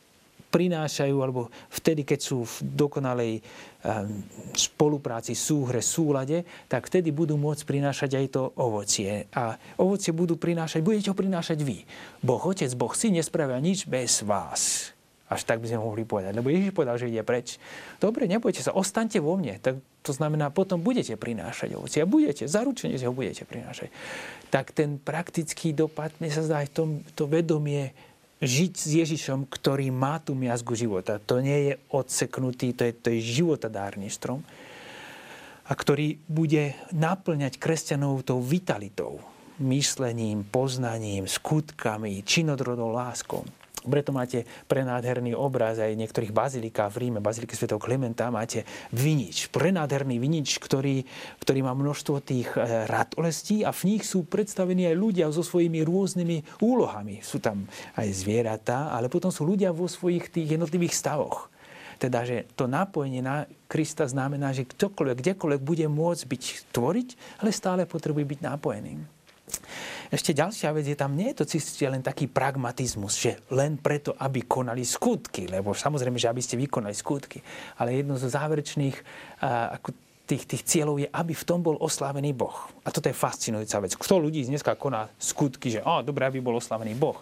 prinášajú, 0.48 1.16
alebo 1.20 1.52
vtedy, 1.68 2.08
keď 2.08 2.20
sú 2.24 2.48
v 2.48 2.54
dokonalej 2.72 3.32
e, 3.38 3.42
spolupráci, 4.56 5.36
súhre, 5.36 5.84
súlade, 5.84 6.46
tak 6.72 6.88
vtedy 6.88 7.12
budú 7.12 7.36
môcť 7.36 7.68
prinášať 7.68 8.10
aj 8.16 8.26
to 8.32 8.42
ovocie. 8.56 9.28
A 9.36 9.60
ovocie 9.76 10.16
budú 10.16 10.40
prinášať, 10.40 10.80
budete 10.80 11.12
ho 11.12 11.16
prinášať 11.16 11.58
vy. 11.60 11.84
Boh 12.24 12.40
Otec, 12.40 12.72
Boh 12.78 12.94
Syn 12.96 13.20
nespravia 13.20 13.60
nič 13.60 13.84
bez 13.84 14.24
vás. 14.24 14.96
Až 15.28 15.44
tak 15.44 15.60
by 15.60 15.68
sme 15.68 15.84
mohli 15.84 16.08
povedať. 16.08 16.32
Lebo 16.32 16.48
Ježiš 16.48 16.72
povedal, 16.72 16.96
že 16.96 17.12
ide 17.12 17.20
preč. 17.20 17.60
Dobre, 18.00 18.24
nebojte 18.24 18.64
sa, 18.64 18.72
ostaňte 18.72 19.20
vo 19.20 19.36
mne. 19.36 19.60
Tak 19.60 19.76
to 20.00 20.12
znamená, 20.16 20.48
potom 20.48 20.80
budete 20.80 21.20
prinášať 21.20 21.76
ovocie. 21.76 22.00
A 22.00 22.08
budete, 22.08 22.48
zaručene, 22.48 22.96
ho 22.96 23.12
budete 23.12 23.44
prinášať. 23.44 23.92
Tak 24.48 24.72
ten 24.72 24.96
praktický 24.96 25.76
dopad, 25.76 26.16
mne 26.16 26.32
sa 26.32 26.40
zdá 26.40 26.64
aj 26.64 26.72
tom, 26.72 27.04
to 27.12 27.28
vedomie 27.28 27.92
žiť 28.40 28.72
s 28.72 28.90
Ježišom, 29.04 29.50
ktorý 29.50 29.90
má 29.92 30.22
tú 30.22 30.32
miazgu 30.32 30.78
života. 30.78 31.18
To 31.28 31.42
nie 31.42 31.70
je 31.70 31.72
odseknutý, 31.90 32.72
to 32.72 32.86
je, 32.88 32.92
to 32.94 33.08
je 33.12 33.20
životadárny 33.20 34.08
strom. 34.08 34.40
A 35.68 35.76
ktorý 35.76 36.16
bude 36.24 36.72
naplňať 36.96 37.60
kresťanov 37.60 38.24
tou 38.24 38.40
vitalitou, 38.40 39.20
myslením, 39.60 40.46
poznaním, 40.46 41.28
skutkami, 41.28 42.24
činodrodou 42.24 42.88
láskou. 42.94 43.44
Preto 43.88 44.12
máte 44.12 44.44
prenádherný 44.68 45.32
obraz 45.32 45.80
aj 45.80 45.96
niektorých 45.96 46.30
bazilikách 46.30 46.92
v 46.92 47.00
Ríme, 47.08 47.18
baziliky 47.24 47.56
Sv. 47.56 47.74
Klementa, 47.80 48.28
máte 48.28 48.68
vinič, 48.92 49.48
prenádherný 49.48 50.20
vinič, 50.20 50.60
ktorý, 50.60 51.02
ktorý 51.40 51.60
má 51.64 51.72
množstvo 51.72 52.20
tých 52.20 52.52
e, 52.54 52.86
ratolestí 52.86 53.64
a 53.64 53.72
v 53.72 53.96
nich 53.96 54.04
sú 54.04 54.28
predstavení 54.28 54.86
aj 54.92 54.96
ľudia 54.96 55.26
so 55.32 55.40
svojimi 55.40 55.82
rôznymi 55.82 56.60
úlohami. 56.60 57.24
Sú 57.24 57.40
tam 57.40 57.64
aj 57.96 58.08
zvieratá, 58.12 58.92
ale 58.92 59.08
potom 59.08 59.32
sú 59.32 59.48
ľudia 59.48 59.72
vo 59.72 59.88
svojich 59.88 60.28
tých 60.28 60.60
jednotlivých 60.60 60.94
stavoch. 60.94 61.48
Teda, 61.98 62.22
že 62.22 62.46
to 62.54 62.70
napojenie 62.70 63.18
na 63.18 63.50
Krista 63.66 64.06
znamená, 64.06 64.54
že 64.54 64.62
ktokoľvek, 64.62 65.18
kdekoľvek 65.18 65.62
bude 65.66 65.86
môcť 65.90 66.24
byť 66.30 66.42
tvoriť, 66.70 67.08
ale 67.42 67.50
stále 67.50 67.90
potrebuje 67.90 68.38
byť 68.38 68.40
napojeným. 68.46 69.17
Ešte 70.08 70.32
ďalšia 70.32 70.72
vec 70.72 70.86
je 70.88 70.96
tam, 70.96 71.12
nie 71.12 71.32
je 71.32 71.44
to 71.44 71.48
cítiť 71.48 71.88
len 71.92 72.02
taký 72.04 72.28
pragmatizmus, 72.28 73.14
že 73.18 73.44
len 73.52 73.76
preto, 73.76 74.16
aby 74.16 74.44
konali 74.48 74.84
skutky, 74.84 75.48
lebo 75.48 75.76
samozrejme, 75.76 76.16
že 76.16 76.32
aby 76.32 76.40
ste 76.40 76.56
vykonali 76.56 76.96
skutky, 76.96 77.44
ale 77.80 78.00
jedno 78.00 78.16
zo 78.16 78.32
záverečných 78.32 78.96
uh, 79.44 79.76
ako 79.76 79.88
tých, 80.28 80.44
tých 80.44 80.62
cieľov 80.68 81.00
je, 81.00 81.08
aby 81.08 81.32
v 81.32 81.46
tom 81.48 81.64
bol 81.64 81.80
oslávený 81.80 82.36
Boh. 82.36 82.68
A 82.84 82.92
toto 82.92 83.08
je 83.08 83.16
fascinujúca 83.16 83.80
vec. 83.80 83.96
Kto 83.96 84.20
ľudí 84.20 84.44
dneska 84.44 84.76
koná 84.76 85.08
skutky, 85.16 85.72
že 85.72 85.80
oh, 85.80 86.04
dobre, 86.04 86.28
aby 86.28 86.44
bol 86.44 86.60
oslávený 86.60 86.92
Boh. 86.92 87.16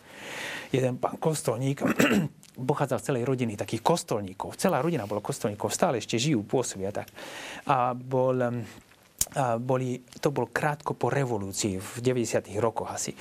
Jeden 0.74 0.98
pán 0.98 1.14
kostolník 1.22 1.86
pochádzal 2.70 2.98
z 2.98 3.06
celej 3.14 3.22
rodiny 3.30 3.54
takých 3.54 3.86
kostolníkov. 3.86 4.58
Celá 4.58 4.82
rodina 4.82 5.06
bola 5.06 5.22
kostolníkov, 5.22 5.70
stále 5.70 6.02
ešte 6.02 6.18
žijú, 6.18 6.42
pôsobia 6.42 6.90
tak. 6.90 7.06
A 7.70 7.94
bol 7.94 8.66
boli, 9.58 10.00
to 10.22 10.30
bolo 10.30 10.48
krátko 10.48 10.94
po 10.94 11.10
revolúcii, 11.10 11.76
v 11.76 11.96
90. 12.00 12.46
rokoch 12.62 12.88
asi, 12.94 13.12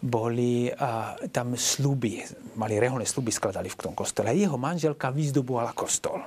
boli 0.00 0.72
a, 0.72 1.14
tam 1.28 1.54
sluby, 1.54 2.24
mali 2.56 2.80
reholné 2.80 3.04
sluby, 3.04 3.28
skladali 3.28 3.68
v 3.68 3.78
tom 3.78 3.92
kostole. 3.92 4.32
Jeho 4.32 4.56
manželka 4.56 5.12
vyzdobovala 5.12 5.76
kostol. 5.76 6.18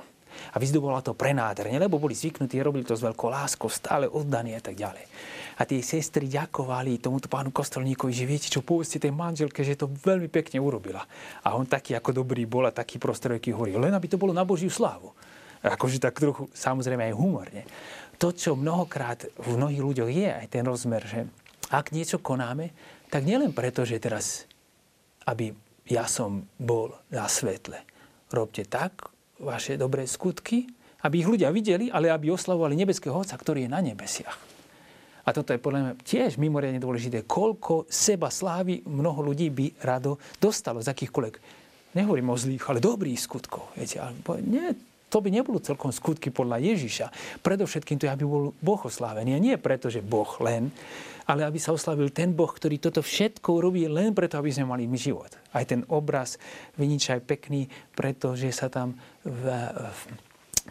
A 0.54 0.56
vyzdobovala 0.58 1.02
to 1.02 1.14
prenádherne, 1.14 1.78
lebo 1.78 1.98
boli 1.98 2.14
zvyknutí, 2.14 2.58
robili 2.58 2.82
to 2.82 2.98
s 2.98 3.02
veľkou 3.02 3.30
láskou, 3.30 3.70
stále 3.70 4.10
oddaní 4.10 4.58
a 4.58 4.62
tak 4.62 4.74
ďalej. 4.74 5.06
A 5.54 5.62
tie 5.62 5.78
sestry 5.78 6.26
ďakovali 6.26 6.98
tomuto 6.98 7.30
pánu 7.30 7.54
kostolníkovi, 7.54 8.10
že 8.10 8.26
viete 8.26 8.50
čo, 8.50 8.66
povedzte 8.66 8.98
tej 8.98 9.14
manželke, 9.14 9.62
že 9.62 9.78
to 9.78 9.86
veľmi 9.86 10.26
pekne 10.26 10.58
urobila. 10.58 11.06
A 11.46 11.54
on 11.54 11.70
taký 11.70 11.94
ako 11.94 12.26
dobrý 12.26 12.42
bol 12.50 12.66
a 12.66 12.74
taký 12.74 12.98
prostrojky 12.98 13.54
hovorí, 13.54 13.78
len 13.78 13.94
aby 13.94 14.10
to 14.10 14.18
bolo 14.18 14.34
na 14.34 14.42
Božiu 14.42 14.70
slávu. 14.70 15.14
Akože 15.64 16.02
tak 16.02 16.18
trochu, 16.18 16.50
samozrejme 16.52 17.08
aj 17.08 17.14
humorne 17.14 17.62
to, 18.24 18.32
čo 18.32 18.56
mnohokrát 18.56 19.28
v 19.36 19.60
mnohých 19.60 19.84
ľuďoch 19.84 20.08
je, 20.08 20.32
aj 20.32 20.48
ten 20.48 20.64
rozmer, 20.64 21.04
že 21.04 21.28
ak 21.68 21.92
niečo 21.92 22.24
konáme, 22.24 22.72
tak 23.12 23.28
nielen 23.28 23.52
preto, 23.52 23.84
že 23.84 24.00
teraz, 24.00 24.48
aby 25.28 25.52
ja 25.84 26.08
som 26.08 26.48
bol 26.56 26.96
na 27.12 27.28
svetle. 27.28 27.84
Robte 28.32 28.64
tak 28.64 29.12
vaše 29.36 29.76
dobré 29.76 30.08
skutky, 30.08 30.64
aby 31.04 31.20
ich 31.20 31.28
ľudia 31.28 31.52
videli, 31.52 31.92
ale 31.92 32.08
aby 32.08 32.32
oslavovali 32.32 32.72
nebeského 32.72 33.12
Otca, 33.12 33.36
ktorý 33.36 33.68
je 33.68 33.74
na 33.76 33.84
nebesiach. 33.84 34.40
A 35.24 35.28
toto 35.36 35.52
je 35.52 35.60
podľa 35.60 35.80
mňa 35.84 35.92
tiež 36.00 36.40
mimoriadne 36.40 36.80
dôležité, 36.80 37.28
koľko 37.28 37.92
seba 37.92 38.32
slávy 38.32 38.80
mnoho 38.88 39.20
ľudí 39.20 39.52
by 39.52 39.84
rado 39.84 40.16
dostalo 40.40 40.80
z 40.80 40.88
akýchkoľvek, 40.88 41.34
nehovorím 41.92 42.32
o 42.32 42.40
zlých, 42.40 42.72
ale 42.72 42.80
dobrých 42.80 43.20
skutkov. 43.20 43.68
Viete, 43.76 44.00
ale 44.00 44.16
nie, 44.48 44.72
to 45.14 45.22
by 45.22 45.30
nebolo 45.30 45.62
celkom 45.62 45.94
skutky 45.94 46.34
podľa 46.34 46.58
Ježiša. 46.58 47.06
Predovšetkým 47.38 48.02
to 48.02 48.10
je, 48.10 48.14
aby 48.18 48.26
bol 48.26 48.50
Boh 48.58 48.82
oslávený. 48.82 49.38
A 49.38 49.38
nie 49.38 49.54
preto, 49.62 49.86
že 49.86 50.02
Boh 50.02 50.26
len, 50.42 50.74
ale 51.30 51.46
aby 51.46 51.62
sa 51.62 51.70
oslavil 51.70 52.10
ten 52.10 52.34
Boh, 52.34 52.50
ktorý 52.50 52.82
toto 52.82 52.98
všetko 52.98 53.62
robí 53.62 53.86
len 53.86 54.10
preto, 54.10 54.42
aby 54.42 54.50
sme 54.50 54.66
mali 54.66 54.90
život. 54.98 55.30
Aj 55.54 55.62
ten 55.62 55.86
obraz 55.86 56.34
viniča 56.74 57.22
je 57.22 57.22
pekný, 57.22 57.62
pretože 57.94 58.50
sa 58.50 58.66
tam 58.66 58.98
v, 59.22 59.44
v, 59.86 60.00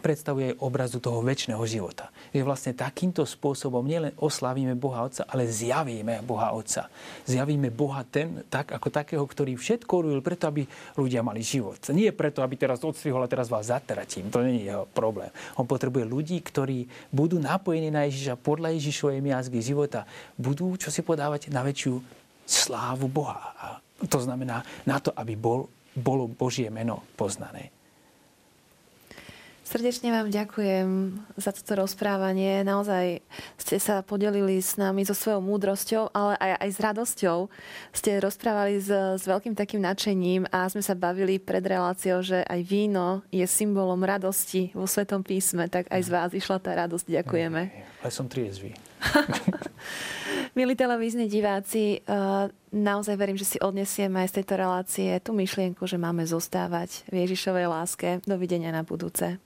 predstavuje 0.02 0.58
obrazu 0.58 0.98
toho 0.98 1.22
väčšného 1.22 1.62
života. 1.70 2.10
Že 2.34 2.42
vlastne 2.42 2.72
takýmto 2.74 3.22
spôsobom 3.22 3.86
nielen 3.86 4.10
oslavíme 4.18 4.74
Boha 4.74 5.06
Otca, 5.06 5.22
ale 5.30 5.46
zjavíme 5.46 6.18
Boha 6.26 6.50
Otca. 6.50 6.90
Zjavíme 7.22 7.70
Boha 7.70 8.02
ten, 8.02 8.42
tak 8.50 8.74
ako 8.74 8.90
takého, 8.90 9.22
ktorý 9.22 9.54
všetko 9.54 9.90
urobil 10.02 10.20
preto, 10.20 10.50
aby 10.50 10.66
ľudia 10.98 11.22
mali 11.22 11.46
život. 11.46 11.78
Nie 11.94 12.10
preto, 12.10 12.42
aby 12.42 12.58
teraz 12.58 12.82
odstrihol 12.82 13.22
a 13.22 13.30
teraz 13.30 13.46
vás 13.46 13.70
zatratím. 13.70 14.28
To 14.34 14.42
nie 14.42 14.66
je 14.66 14.74
jeho 14.74 14.84
problém. 14.90 15.30
On 15.54 15.66
potrebuje 15.66 16.04
ľudí, 16.08 16.42
ktorí 16.42 16.90
budú 17.14 17.38
napojení 17.38 17.94
na 17.94 18.10
Ježiša 18.10 18.34
podľa 18.40 18.74
Ježišovej 18.74 19.22
miazgy 19.22 19.62
života. 19.62 20.08
Budú, 20.34 20.74
čo 20.74 20.90
si 20.90 21.06
podávať, 21.06 21.54
na 21.54 21.62
väčšiu 21.62 22.02
slávu 22.42 23.06
Boha. 23.06 23.54
A 23.56 23.66
to 24.10 24.18
znamená 24.18 24.66
na 24.84 24.98
to, 24.98 25.14
aby 25.14 25.38
bol, 25.38 25.70
bolo 25.94 26.26
Božie 26.26 26.66
meno 26.68 27.06
poznané. 27.14 27.83
Srdečne 29.64 30.12
vám 30.12 30.28
ďakujem 30.28 31.16
za 31.40 31.48
toto 31.56 31.72
rozprávanie. 31.80 32.60
Naozaj 32.68 33.24
ste 33.56 33.76
sa 33.80 34.04
podelili 34.04 34.60
s 34.60 34.76
nami 34.76 35.08
so 35.08 35.16
svojou 35.16 35.40
múdrosťou, 35.40 36.12
ale 36.12 36.36
aj, 36.36 36.52
aj 36.60 36.70
s 36.70 36.78
radosťou. 36.84 37.38
Ste 37.96 38.20
rozprávali 38.20 38.76
s, 38.76 38.92
s 38.92 39.24
veľkým 39.24 39.56
takým 39.56 39.80
nadšením 39.80 40.52
a 40.52 40.68
sme 40.68 40.84
sa 40.84 40.92
bavili 40.92 41.40
pred 41.40 41.64
reláciou, 41.64 42.20
že 42.20 42.44
aj 42.44 42.60
víno 42.60 43.24
je 43.32 43.40
symbolom 43.48 44.04
radosti 44.04 44.68
vo 44.76 44.84
Svetom 44.84 45.24
písme, 45.24 45.72
tak 45.72 45.88
aj 45.88 46.00
z 46.04 46.12
vás 46.12 46.30
išla 46.36 46.60
tá 46.60 46.76
radosť. 46.84 47.24
Ďakujeme. 47.24 47.60
Ale 48.04 48.12
som 48.12 48.28
triezvý. 48.28 48.76
Milí 50.60 50.76
televízni 50.76 51.24
diváci, 51.24 52.04
eh, 52.04 52.46
naozaj 52.68 53.16
verím, 53.16 53.40
že 53.40 53.56
si 53.56 53.58
odnesieme 53.64 54.28
aj 54.28 54.28
z 54.28 54.36
tejto 54.44 54.54
relácie 54.60 55.08
tú 55.24 55.32
myšlienku, 55.32 55.88
že 55.88 55.96
máme 55.96 56.28
zostávať 56.28 57.08
v 57.08 57.24
Ježišovej 57.24 57.64
láske. 57.64 58.08
Dovidenia 58.28 58.68
na 58.68 58.84
budúce. 58.84 59.40